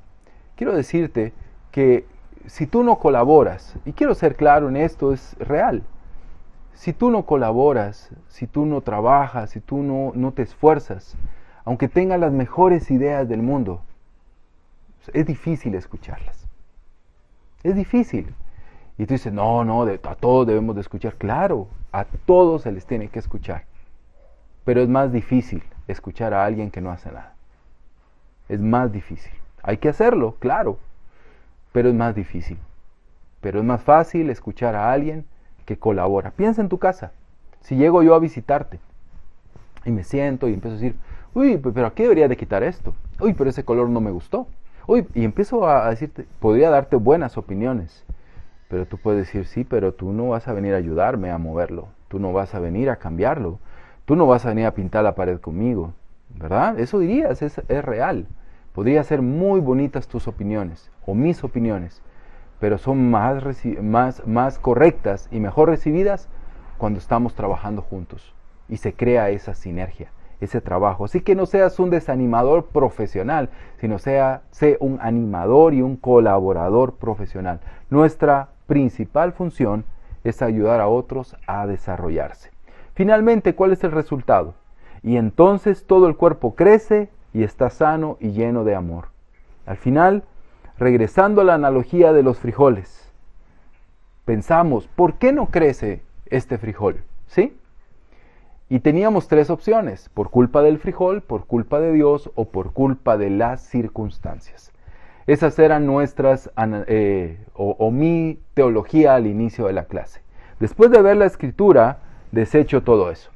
quiero 0.55 0.77
decirte 0.77 1.33
que 1.73 2.07
si 2.47 2.69
tú 2.69 2.85
no 2.85 3.01
colaboras, 3.01 3.75
y 3.85 3.95
quiero 3.95 4.15
ser 4.15 4.37
claro 4.37 4.69
en 4.69 4.77
esto, 4.77 5.13
es 5.13 5.35
real, 5.41 5.83
si 6.75 6.93
tú 6.93 7.11
no 7.11 7.25
colaboras, 7.25 8.11
si 8.29 8.47
tú 8.47 8.67
no 8.67 8.81
trabajas, 8.81 9.51
si 9.51 9.61
tú 9.61 9.83
no, 9.83 10.13
no 10.15 10.33
te 10.33 10.43
esfuerzas, 10.43 11.17
aunque 11.65 11.89
tengas 11.89 12.21
las 12.21 12.33
mejores 12.33 12.91
ideas 12.91 13.29
del 13.29 13.43
mundo, 13.43 13.81
es 15.13 15.27
difícil 15.27 15.75
escucharlas. 15.75 16.47
Es 17.63 17.75
difícil. 17.75 18.35
Y 18.99 19.07
tú 19.07 19.15
dices, 19.15 19.33
no, 19.33 19.65
no, 19.65 19.83
a 19.83 20.15
todos 20.15 20.47
debemos 20.47 20.75
de 20.75 20.83
escuchar. 20.83 21.15
Claro, 21.15 21.69
a 21.93 22.05
todos 22.05 22.63
se 22.63 22.73
les 22.73 22.87
tiene 22.87 23.09
que 23.09 23.19
escuchar. 23.19 23.65
Pero 24.65 24.83
es 24.83 24.89
más 24.89 25.13
difícil 25.13 25.63
escuchar 25.89 26.35
a 26.35 26.45
alguien 26.45 26.71
que 26.71 26.81
no 26.81 26.91
hace 26.91 27.11
nada. 27.11 27.35
Es 28.49 28.61
más 28.61 28.93
difícil. 28.93 29.33
Hay 29.63 29.79
que 29.79 29.89
hacerlo, 29.89 30.37
claro, 30.39 30.79
pero 31.73 31.89
es 31.89 31.95
más 31.95 32.15
difícil. 32.15 32.59
Pero 33.41 33.61
es 33.61 33.65
más 33.65 33.83
fácil 33.83 34.31
escuchar 34.31 34.75
a 34.75 34.93
alguien 34.93 35.25
que 35.65 35.79
colabora. 35.79 36.31
Piensa 36.31 36.61
en 36.61 36.69
tu 36.69 36.79
casa. 36.79 37.13
Si 37.61 37.77
llego 37.77 38.03
yo 38.03 38.15
a 38.15 38.19
visitarte 38.19 38.79
y 39.85 39.91
me 39.91 40.05
siento 40.05 40.49
y 40.49 40.55
empiezo 40.55 40.77
a 40.77 40.81
decir, 40.81 40.97
uy, 41.35 41.59
pero 41.59 41.87
aquí 41.87 42.03
debería 42.03 42.29
de 42.29 42.37
quitar 42.37 42.63
esto. 42.63 42.95
Uy, 43.21 43.35
pero 43.35 43.51
ese 43.51 43.65
color 43.65 43.89
no 43.89 44.01
me 44.01 44.11
gustó. 44.11 44.47
Uy, 44.87 45.07
y 45.15 45.25
empiezo 45.25 45.67
a 45.67 45.89
decirte, 45.89 46.27
podría 46.41 46.71
darte 46.71 46.97
buenas 46.97 47.39
opiniones. 47.39 48.05
Pero 48.69 48.87
tú 48.87 48.99
puedes 48.99 49.27
decir, 49.27 49.47
sí, 49.47 49.65
pero 49.65 49.95
tú 49.95 50.13
no 50.13 50.29
vas 50.29 50.49
a 50.49 50.53
venir 50.53 50.75
a 50.75 50.79
ayudarme 50.79 51.31
a 51.31 51.39
moverlo. 51.39 51.89
Tú 52.09 52.19
no 52.19 52.33
vas 52.33 52.55
a 52.55 52.61
venir 52.61 52.91
a 52.91 52.97
cambiarlo. 52.97 53.59
Tú 54.05 54.17
no 54.17 54.27
vas 54.27 54.45
a 54.45 54.51
venir 54.51 54.67
a 54.67 54.75
pintar 54.75 55.05
la 55.05 55.15
pared 55.15 55.41
conmigo. 55.41 55.93
¿Verdad? 56.35 56.79
Eso 56.79 56.99
dirías, 56.99 57.41
es, 57.43 57.61
es 57.69 57.85
real. 57.85 58.27
Podría 58.75 59.05
ser 59.05 59.23
muy 59.23 59.61
bonitas 59.61 60.09
tus 60.09 60.27
opiniones 60.27 60.91
o 61.07 61.15
mis 61.15 61.45
opiniones 61.45 62.03
pero 62.65 62.79
son 62.79 63.11
más, 63.11 63.45
más, 63.83 64.27
más 64.27 64.59
correctas 64.59 65.29
y 65.31 65.39
mejor 65.39 65.69
recibidas 65.69 66.31
cuando 66.79 66.99
estamos 66.99 67.35
trabajando 67.35 67.83
juntos 67.83 68.33
y 68.71 68.79
se 68.79 68.95
crea 68.95 69.29
esa 69.29 69.55
sinergia, 69.55 70.11
ese 70.41 70.63
trabajo. 70.63 71.05
Así 71.05 71.21
que 71.21 71.35
no 71.35 71.45
seas 71.45 71.79
un 71.79 71.91
desanimador 71.91 72.65
profesional, 72.65 73.51
sino 73.83 73.99
sea, 73.99 74.45
sé 74.51 74.79
un 74.81 74.99
animador 75.03 75.75
y 75.75 75.83
un 75.83 75.97
colaborador 75.97 76.95
profesional. 76.95 77.61
Nuestra 77.91 78.49
principal 78.67 79.35
función 79.35 79.85
es 80.25 80.41
ayudar 80.41 80.81
a 80.81 80.89
otros 80.89 81.37
a 81.47 81.67
desarrollarse. 81.67 82.51
Finalmente, 82.95 83.55
¿cuál 83.55 83.73
es 83.73 83.85
el 83.85 83.93
resultado? 83.93 84.55
Y 85.03 85.19
entonces 85.19 85.85
todo 85.85 86.09
el 86.09 86.17
cuerpo 86.17 86.55
crece 86.55 87.11
y 87.35 87.43
está 87.43 87.69
sano 87.69 88.17
y 88.21 88.31
lleno 88.31 88.65
de 88.65 88.75
amor. 88.75 89.09
Al 89.67 89.77
final, 89.77 90.25
regresando 90.79 91.41
a 91.41 91.45
la 91.45 91.55
analogía 91.55 92.13
de 92.13 92.23
los 92.23 92.39
frijoles, 92.39 93.13
pensamos, 94.25 94.89
¿por 94.89 95.15
qué 95.15 95.33
no 95.33 95.47
crece 95.47 96.03
este 96.27 96.59
frijol? 96.59 97.03
¿Sí? 97.27 97.57
Y 98.69 98.81
teníamos 98.81 99.29
tres 99.29 99.51
opciones, 99.51 100.09
por 100.09 100.31
culpa 100.31 100.63
del 100.63 100.79
frijol, 100.79 101.23
por 101.23 101.47
culpa 101.47 101.81
de 101.81 101.93
Dios 101.93 102.31
o 102.35 102.47
por 102.47 102.73
culpa 102.73 103.17
de 103.19 103.31
las 103.31 103.61
circunstancias. 103.61 104.73
Esas 105.27 105.59
eran 105.59 105.87
nuestras, 105.87 106.51
eh, 106.87 107.39
o, 107.55 107.91
mi 107.91 108.39
teología 108.55 109.15
al 109.15 109.27
inicio 109.27 109.67
de 109.67 109.73
la 109.73 109.85
clase. 109.85 110.23
Después 110.61 110.91
de 110.91 111.03
ver 111.03 111.17
la 111.17 111.25
escritura, 111.25 111.99
desecho 112.33 112.83
todo 112.83 113.11
eso. 113.11 113.31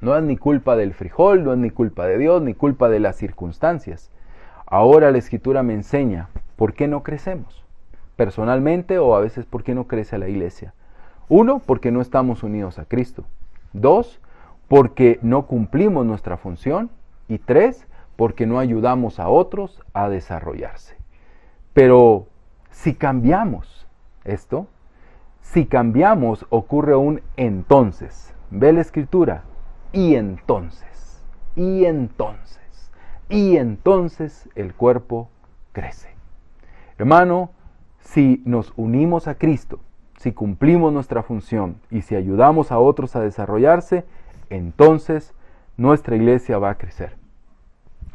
No 0.00 0.16
es 0.16 0.22
ni 0.22 0.36
culpa 0.36 0.76
del 0.76 0.94
frijol, 0.94 1.44
no 1.44 1.52
es 1.52 1.58
ni 1.58 1.70
culpa 1.70 2.06
de 2.06 2.18
Dios, 2.18 2.42
ni 2.42 2.54
culpa 2.54 2.88
de 2.88 3.00
las 3.00 3.16
circunstancias. 3.16 4.10
Ahora 4.72 5.10
la 5.10 5.18
escritura 5.18 5.64
me 5.64 5.74
enseña 5.74 6.28
por 6.54 6.74
qué 6.74 6.86
no 6.86 7.02
crecemos, 7.02 7.64
personalmente 8.14 9.00
o 9.00 9.16
a 9.16 9.20
veces 9.20 9.44
por 9.44 9.64
qué 9.64 9.74
no 9.74 9.88
crece 9.88 10.16
la 10.16 10.28
iglesia. 10.28 10.74
Uno, 11.28 11.58
porque 11.58 11.90
no 11.90 12.00
estamos 12.00 12.44
unidos 12.44 12.78
a 12.78 12.84
Cristo. 12.84 13.24
Dos, 13.72 14.20
porque 14.68 15.18
no 15.22 15.46
cumplimos 15.46 16.06
nuestra 16.06 16.36
función. 16.36 16.88
Y 17.26 17.38
tres, 17.38 17.88
porque 18.14 18.46
no 18.46 18.60
ayudamos 18.60 19.18
a 19.18 19.28
otros 19.28 19.82
a 19.92 20.08
desarrollarse. 20.08 20.96
Pero 21.72 22.28
si 22.70 22.94
cambiamos 22.94 23.88
esto, 24.24 24.68
si 25.40 25.66
cambiamos 25.66 26.46
ocurre 26.48 26.94
un 26.94 27.22
entonces. 27.36 28.34
Ve 28.50 28.72
la 28.72 28.82
escritura. 28.82 29.42
Y 29.92 30.14
entonces. 30.14 31.24
Y 31.56 31.86
entonces 31.86 32.59
y 33.30 33.56
entonces 33.56 34.48
el 34.56 34.74
cuerpo 34.74 35.30
crece. 35.72 36.10
Hermano, 36.98 37.50
si 38.00 38.42
nos 38.44 38.72
unimos 38.76 39.28
a 39.28 39.36
Cristo, 39.36 39.78
si 40.18 40.32
cumplimos 40.32 40.92
nuestra 40.92 41.22
función 41.22 41.76
y 41.90 42.02
si 42.02 42.16
ayudamos 42.16 42.72
a 42.72 42.78
otros 42.78 43.16
a 43.16 43.20
desarrollarse, 43.20 44.04
entonces 44.50 45.32
nuestra 45.76 46.16
iglesia 46.16 46.58
va 46.58 46.70
a 46.70 46.74
crecer. 46.74 47.16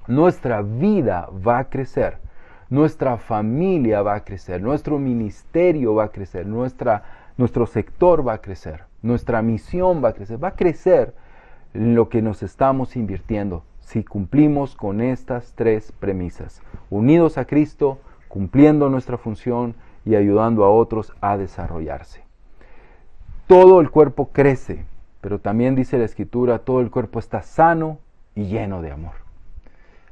Nuestra 0.07 0.61
vida 0.61 1.29
va 1.45 1.59
a 1.59 1.69
crecer. 1.69 2.19
Nuestra 2.69 3.17
familia 3.17 4.01
va 4.01 4.15
a 4.15 4.23
crecer. 4.23 4.61
Nuestro 4.61 4.99
ministerio 4.99 5.95
va 5.95 6.05
a 6.05 6.09
crecer. 6.09 6.45
Nuestra, 6.45 7.03
nuestro 7.37 7.65
sector 7.65 8.27
va 8.27 8.33
a 8.33 8.41
crecer. 8.41 8.83
Nuestra 9.01 9.41
misión 9.41 10.03
va 10.03 10.09
a 10.09 10.13
crecer. 10.13 10.43
Va 10.43 10.49
a 10.49 10.55
crecer 10.55 11.15
lo 11.73 12.09
que 12.09 12.21
nos 12.21 12.43
estamos 12.43 12.95
invirtiendo 12.95 13.63
si 13.85 14.03
cumplimos 14.03 14.75
con 14.75 14.99
estas 14.99 15.53
tres 15.53 15.91
premisas, 15.91 16.61
unidos 16.89 17.37
a 17.37 17.45
Cristo, 17.45 17.99
cumpliendo 18.27 18.89
nuestra 18.89 19.17
función 19.17 19.75
y 20.03 20.15
ayudando 20.15 20.65
a 20.65 20.71
otros 20.71 21.13
a 21.21 21.37
desarrollarse. 21.37 22.23
Todo 23.47 23.79
el 23.79 23.91
cuerpo 23.91 24.29
crece, 24.33 24.85
pero 25.21 25.39
también 25.39 25.75
dice 25.75 25.99
la 25.99 26.05
Escritura, 26.05 26.59
todo 26.59 26.81
el 26.81 26.89
cuerpo 26.89 27.19
está 27.19 27.43
sano 27.43 27.99
y 28.33 28.45
lleno 28.45 28.81
de 28.81 28.91
amor. 28.91 29.13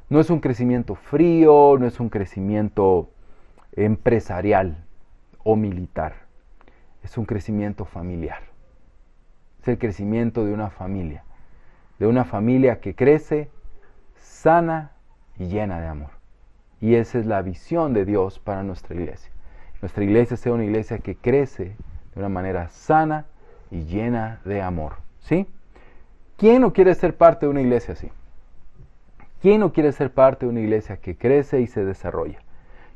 No 0.08 0.20
es 0.20 0.30
un 0.30 0.38
crecimiento 0.38 0.94
frío, 0.94 1.76
no 1.78 1.86
es 1.86 1.98
un 1.98 2.10
crecimiento 2.10 3.10
empresarial 3.72 4.84
o 5.42 5.56
militar, 5.56 6.14
es 7.02 7.18
un 7.18 7.24
crecimiento 7.24 7.84
familiar. 7.84 8.42
Es 9.60 9.68
el 9.68 9.78
crecimiento 9.78 10.44
de 10.44 10.52
una 10.52 10.70
familia, 10.70 11.24
de 11.98 12.06
una 12.06 12.24
familia 12.24 12.80
que 12.80 12.94
crece 12.94 13.48
sana 14.44 14.90
y 15.38 15.46
llena 15.46 15.80
de 15.80 15.86
amor. 15.86 16.10
Y 16.78 16.96
esa 16.96 17.18
es 17.18 17.24
la 17.24 17.40
visión 17.40 17.94
de 17.94 18.04
Dios 18.04 18.38
para 18.38 18.62
nuestra 18.62 18.94
iglesia. 18.94 19.32
Nuestra 19.80 20.04
iglesia 20.04 20.36
sea 20.36 20.52
una 20.52 20.64
iglesia 20.64 20.98
que 20.98 21.16
crece 21.16 21.74
de 22.14 22.20
una 22.20 22.28
manera 22.28 22.68
sana 22.68 23.24
y 23.70 23.84
llena 23.84 24.42
de 24.44 24.60
amor. 24.60 24.96
¿Sí? 25.20 25.46
¿Quién 26.36 26.60
no 26.60 26.74
quiere 26.74 26.94
ser 26.94 27.16
parte 27.16 27.46
de 27.46 27.50
una 27.50 27.62
iglesia 27.62 27.94
así? 27.94 28.10
¿Quién 29.40 29.60
no 29.60 29.72
quiere 29.72 29.92
ser 29.92 30.12
parte 30.12 30.44
de 30.44 30.52
una 30.52 30.60
iglesia 30.60 30.98
que 30.98 31.16
crece 31.16 31.62
y 31.62 31.66
se 31.66 31.82
desarrolla? 31.82 32.40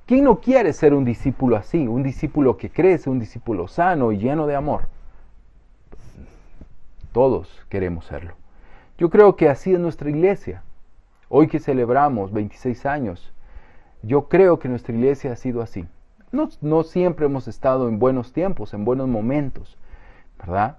¿Quién 0.04 0.24
no 0.24 0.40
quiere 0.40 0.74
ser 0.74 0.92
un 0.92 1.06
discípulo 1.06 1.56
así? 1.56 1.88
Un 1.88 2.02
discípulo 2.02 2.58
que 2.58 2.68
crece, 2.68 3.08
un 3.08 3.18
discípulo 3.18 3.68
sano 3.68 4.12
y 4.12 4.18
lleno 4.18 4.46
de 4.46 4.54
amor. 4.54 4.82
Todos 7.12 7.64
queremos 7.70 8.04
serlo. 8.04 8.34
Yo 8.98 9.08
creo 9.08 9.34
que 9.36 9.48
así 9.48 9.72
es 9.72 9.80
nuestra 9.80 10.10
iglesia. 10.10 10.62
Hoy 11.30 11.48
que 11.48 11.60
celebramos 11.60 12.32
26 12.32 12.86
años, 12.86 13.32
yo 14.02 14.28
creo 14.28 14.58
que 14.58 14.68
nuestra 14.68 14.94
iglesia 14.94 15.32
ha 15.32 15.36
sido 15.36 15.60
así. 15.60 15.86
No, 16.32 16.48
no 16.62 16.82
siempre 16.84 17.26
hemos 17.26 17.48
estado 17.48 17.88
en 17.88 17.98
buenos 17.98 18.32
tiempos, 18.32 18.72
en 18.72 18.84
buenos 18.84 19.08
momentos, 19.08 19.76
¿verdad? 20.38 20.78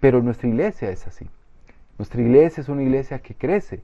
Pero 0.00 0.22
nuestra 0.22 0.48
iglesia 0.48 0.90
es 0.90 1.06
así. 1.06 1.28
Nuestra 1.98 2.20
iglesia 2.20 2.62
es 2.62 2.68
una 2.68 2.82
iglesia 2.82 3.20
que 3.20 3.34
crece. 3.34 3.82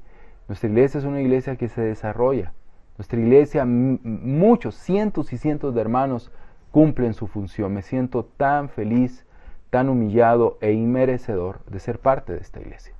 Nuestra 0.49 0.68
iglesia 0.68 0.99
es 0.99 1.05
una 1.05 1.20
iglesia 1.20 1.57
que 1.57 1.68
se 1.68 1.83
desarrolla. 1.83 2.53
Nuestra 2.99 3.20
iglesia, 3.20 3.64
muchos, 3.66 4.75
cientos 4.75 5.33
y 5.33 5.38
cientos 5.38 5.75
de 5.75 5.83
hermanos 5.83 6.33
cumplen 6.72 7.14
su 7.14 7.27
función. 7.27 7.75
Me 7.75 7.83
siento 7.83 8.25
tan 8.25 8.70
feliz, 8.70 9.25
tan 9.70 9.88
humillado 9.88 10.59
e 10.61 10.72
inmerecedor 10.72 11.64
de 11.66 11.79
ser 11.79 11.99
parte 12.01 12.33
de 12.33 12.40
esta 12.40 12.61
iglesia. 12.61 12.95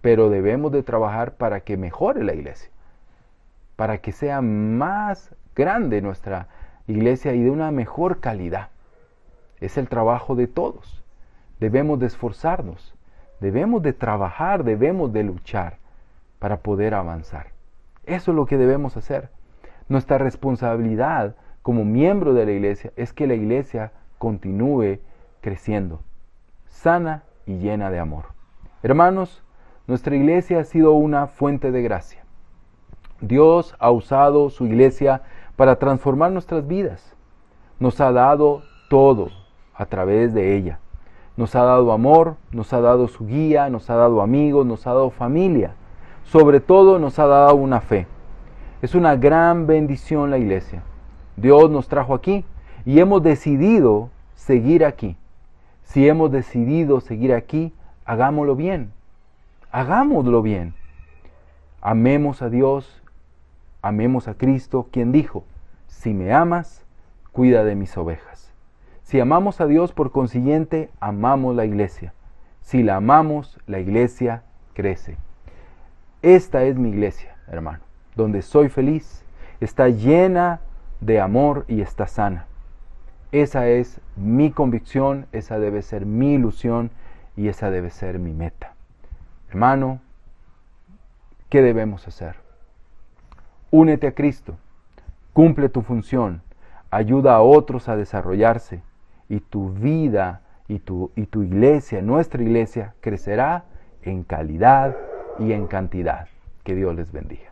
Pero 0.00 0.30
debemos 0.30 0.72
de 0.72 0.82
trabajar 0.82 1.34
para 1.34 1.60
que 1.60 1.76
mejore 1.76 2.24
la 2.24 2.34
iglesia, 2.34 2.70
para 3.76 3.98
que 3.98 4.12
sea 4.12 4.40
más 4.40 5.34
grande 5.54 6.00
nuestra 6.00 6.48
iglesia 6.86 7.34
y 7.34 7.42
de 7.42 7.50
una 7.50 7.70
mejor 7.70 8.20
calidad. 8.20 8.68
Es 9.60 9.76
el 9.76 9.88
trabajo 9.88 10.34
de 10.34 10.46
todos. 10.46 11.02
Debemos 11.58 11.98
de 11.98 12.06
esforzarnos, 12.06 12.94
debemos 13.40 13.82
de 13.82 13.92
trabajar, 13.92 14.64
debemos 14.64 15.12
de 15.12 15.24
luchar 15.24 15.76
para 16.38 16.58
poder 16.58 16.94
avanzar. 16.94 17.48
Eso 18.06 18.30
es 18.30 18.36
lo 18.36 18.46
que 18.46 18.56
debemos 18.56 18.96
hacer. 18.96 19.28
Nuestra 19.88 20.18
responsabilidad 20.18 21.34
como 21.62 21.84
miembro 21.84 22.32
de 22.32 22.46
la 22.46 22.52
iglesia 22.52 22.92
es 22.96 23.12
que 23.12 23.26
la 23.26 23.34
iglesia 23.34 23.92
continúe 24.18 24.98
creciendo, 25.40 26.00
sana 26.66 27.24
y 27.44 27.58
llena 27.58 27.90
de 27.90 27.98
amor. 27.98 28.26
Hermanos, 28.82 29.42
nuestra 29.90 30.14
iglesia 30.14 30.60
ha 30.60 30.64
sido 30.64 30.92
una 30.92 31.26
fuente 31.26 31.72
de 31.72 31.82
gracia. 31.82 32.22
Dios 33.20 33.74
ha 33.80 33.90
usado 33.90 34.48
su 34.48 34.64
iglesia 34.64 35.22
para 35.56 35.80
transformar 35.80 36.30
nuestras 36.30 36.64
vidas. 36.64 37.16
Nos 37.80 38.00
ha 38.00 38.12
dado 38.12 38.62
todo 38.88 39.30
a 39.74 39.86
través 39.86 40.32
de 40.32 40.56
ella. 40.56 40.78
Nos 41.36 41.56
ha 41.56 41.64
dado 41.64 41.90
amor, 41.90 42.36
nos 42.52 42.72
ha 42.72 42.80
dado 42.80 43.08
su 43.08 43.26
guía, 43.26 43.68
nos 43.68 43.90
ha 43.90 43.96
dado 43.96 44.22
amigos, 44.22 44.64
nos 44.64 44.86
ha 44.86 44.90
dado 44.90 45.10
familia. 45.10 45.72
Sobre 46.22 46.60
todo 46.60 47.00
nos 47.00 47.18
ha 47.18 47.26
dado 47.26 47.56
una 47.56 47.80
fe. 47.80 48.06
Es 48.82 48.94
una 48.94 49.16
gran 49.16 49.66
bendición 49.66 50.30
la 50.30 50.38
iglesia. 50.38 50.84
Dios 51.36 51.68
nos 51.68 51.88
trajo 51.88 52.14
aquí 52.14 52.44
y 52.86 53.00
hemos 53.00 53.24
decidido 53.24 54.10
seguir 54.36 54.84
aquí. 54.84 55.16
Si 55.82 56.06
hemos 56.08 56.30
decidido 56.30 57.00
seguir 57.00 57.34
aquí, 57.34 57.72
hagámoslo 58.04 58.54
bien. 58.54 58.92
Hagámoslo 59.72 60.42
bien. 60.42 60.74
Amemos 61.80 62.42
a 62.42 62.50
Dios, 62.50 63.02
amemos 63.82 64.26
a 64.26 64.34
Cristo, 64.34 64.88
quien 64.90 65.12
dijo, 65.12 65.44
si 65.86 66.12
me 66.12 66.32
amas, 66.32 66.84
cuida 67.30 67.62
de 67.62 67.76
mis 67.76 67.96
ovejas. 67.96 68.52
Si 69.04 69.20
amamos 69.20 69.60
a 69.60 69.66
Dios, 69.66 69.92
por 69.92 70.10
consiguiente, 70.10 70.90
amamos 70.98 71.54
la 71.54 71.66
iglesia. 71.66 72.12
Si 72.62 72.82
la 72.82 72.96
amamos, 72.96 73.60
la 73.68 73.78
iglesia 73.78 74.42
crece. 74.74 75.16
Esta 76.22 76.64
es 76.64 76.76
mi 76.76 76.88
iglesia, 76.88 77.36
hermano, 77.46 77.84
donde 78.16 78.42
soy 78.42 78.70
feliz, 78.70 79.24
está 79.60 79.88
llena 79.88 80.60
de 81.00 81.20
amor 81.20 81.64
y 81.68 81.80
está 81.80 82.08
sana. 82.08 82.46
Esa 83.30 83.68
es 83.68 84.00
mi 84.16 84.50
convicción, 84.50 85.26
esa 85.30 85.60
debe 85.60 85.82
ser 85.82 86.06
mi 86.06 86.34
ilusión 86.34 86.90
y 87.36 87.46
esa 87.46 87.70
debe 87.70 87.90
ser 87.90 88.18
mi 88.18 88.32
meta. 88.32 88.74
Hermano, 89.50 90.00
¿qué 91.50 91.60
debemos 91.60 92.08
hacer? 92.08 92.36
Únete 93.70 94.06
a 94.06 94.14
Cristo 94.14 94.56
Cumple 95.32 95.68
tu 95.68 95.82
función, 95.82 96.42
ayuda 96.90 97.36
a 97.36 97.40
otros 97.40 97.88
a 97.88 97.96
desarrollarse 97.96 98.82
y 99.28 99.40
tu 99.40 99.70
vida 99.70 100.42
y 100.66 100.80
tu, 100.80 101.12
y 101.14 101.26
tu 101.26 101.42
iglesia, 101.42 102.02
nuestra 102.02 102.42
iglesia, 102.42 102.94
crecerá 103.00 103.64
en 104.02 104.24
calidad 104.24 104.96
y 105.38 105.52
en 105.52 105.66
cantidad. 105.66 106.26
Que 106.64 106.74
Dios 106.74 106.94
les 106.96 107.12
bendiga. 107.12 107.49